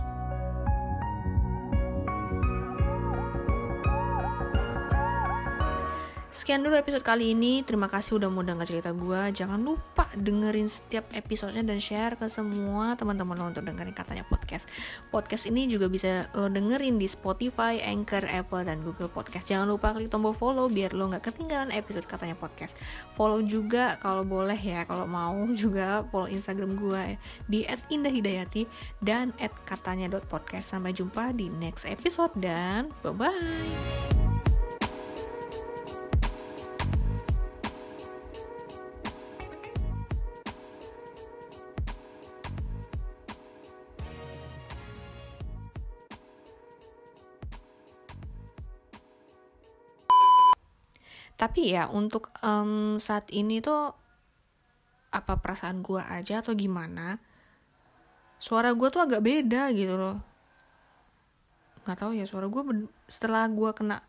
Sekian 6.33 6.65
dulu 6.65 6.73
episode 6.73 7.05
kali 7.05 7.37
ini. 7.37 7.61
Terima 7.61 7.85
kasih 7.85 8.17
udah 8.17 8.25
mau 8.25 8.41
denger 8.41 8.65
cerita 8.65 8.89
gue. 8.89 9.21
Jangan 9.37 9.61
lupa 9.61 10.09
dengerin 10.17 10.65
setiap 10.65 11.05
episodenya 11.13 11.61
dan 11.61 11.77
share 11.77 12.17
ke 12.17 12.25
semua 12.25 12.97
teman-teman 12.97 13.37
lo 13.37 13.53
untuk 13.53 13.61
dengerin 13.61 13.93
katanya 13.93 14.25
podcast. 14.25 14.65
Podcast 15.13 15.45
ini 15.45 15.69
juga 15.69 15.85
bisa 15.93 16.25
lo 16.33 16.49
dengerin 16.49 16.97
di 16.97 17.05
Spotify, 17.05 17.77
Anchor, 17.85 18.25
Apple, 18.25 18.65
dan 18.65 18.81
Google 18.81 19.13
Podcast. 19.13 19.45
Jangan 19.45 19.69
lupa 19.69 19.93
klik 19.93 20.09
tombol 20.09 20.33
follow 20.33 20.65
biar 20.65 20.97
lo 20.97 21.13
nggak 21.13 21.21
ketinggalan 21.21 21.69
episode 21.69 22.09
katanya 22.09 22.33
podcast. 22.33 22.73
Follow 23.13 23.45
juga 23.45 24.01
kalau 24.01 24.25
boleh 24.25 24.57
ya, 24.57 24.89
kalau 24.89 25.05
mau 25.05 25.37
juga 25.61 26.01
follow 26.09 26.33
Instagram 26.33 26.81
gue 26.81 27.03
di 27.45 27.61
@indahhidayati 27.93 28.65
dan 29.05 29.37
@katanya.podcast. 29.69 30.73
Sampai 30.73 30.97
jumpa 30.97 31.29
di 31.37 31.53
next 31.61 31.85
episode 31.85 32.33
dan 32.41 32.89
bye-bye. 33.05 34.52
Tapi 51.43 51.75
ya 51.75 51.91
untuk 51.91 52.31
um, 52.39 52.95
saat 53.03 53.27
ini 53.35 53.59
tuh 53.59 53.91
apa 55.11 55.43
perasaan 55.43 55.83
gue 55.83 55.99
aja 55.99 56.39
atau 56.39 56.55
gimana 56.55 57.19
suara 58.39 58.71
gue 58.71 58.87
tuh 58.87 59.03
agak 59.03 59.19
beda 59.19 59.67
gitu 59.75 59.99
loh. 59.99 60.23
Nggak 61.83 61.99
tahu 61.99 62.15
ya 62.15 62.23
suara 62.23 62.47
gue 62.47 62.87
setelah 63.11 63.51
gue 63.51 63.75
kena 63.75 63.99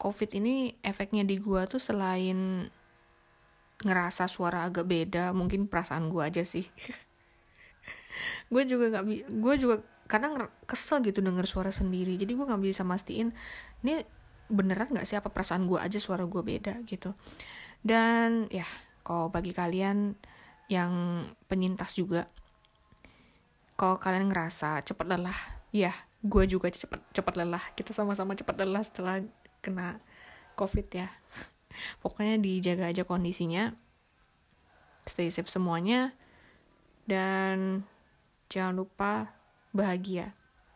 covid 0.00 0.40
ini 0.40 0.72
efeknya 0.80 1.20
di 1.20 1.36
gue 1.36 1.60
tuh 1.68 1.84
selain 1.84 2.64
ngerasa 3.84 4.24
suara 4.24 4.64
agak 4.64 4.88
beda 4.88 5.36
mungkin 5.36 5.68
perasaan 5.68 6.08
gue 6.08 6.24
aja 6.24 6.48
sih. 6.48 6.64
Gue 8.48 8.64
juga 8.64 8.88
nggak 8.88 9.28
gue 9.28 9.54
juga 9.60 9.76
kadang 10.08 10.48
kesel 10.64 11.04
gitu 11.04 11.20
denger 11.20 11.44
suara 11.44 11.68
sendiri. 11.68 12.16
Jadi 12.16 12.32
gue 12.32 12.46
nggak 12.46 12.62
bisa 12.64 12.88
mastiin 12.88 13.36
ini 13.84 14.00
beneran 14.48 14.90
gak 14.92 15.06
sih? 15.06 15.18
Apa 15.18 15.30
perasaan 15.30 15.66
gue 15.66 15.78
aja 15.78 15.98
suara 15.98 16.24
gue 16.24 16.42
beda 16.42 16.82
gitu. 16.86 17.14
Dan 17.82 18.50
ya 18.50 18.66
kalau 19.06 19.30
bagi 19.30 19.54
kalian 19.54 20.18
yang 20.66 21.22
penyintas 21.46 21.94
juga 21.94 22.26
kalau 23.78 24.02
kalian 24.02 24.32
ngerasa 24.32 24.82
cepat 24.82 25.06
lelah 25.06 25.38
ya 25.70 25.94
gue 26.26 26.44
juga 26.50 26.72
cepat 26.72 27.02
cepat 27.14 27.34
lelah. 27.38 27.62
Kita 27.78 27.94
sama-sama 27.94 28.34
cepat 28.34 28.56
lelah 28.64 28.82
setelah 28.82 29.22
kena 29.62 30.02
covid 30.58 30.86
ya. 30.90 31.08
Pokoknya 32.02 32.40
dijaga 32.40 32.90
aja 32.90 33.06
kondisinya. 33.06 33.76
Stay 35.06 35.30
safe 35.30 35.50
semuanya. 35.52 36.16
Dan 37.06 37.86
jangan 38.50 38.74
lupa 38.82 39.30
bahagia 39.70 40.34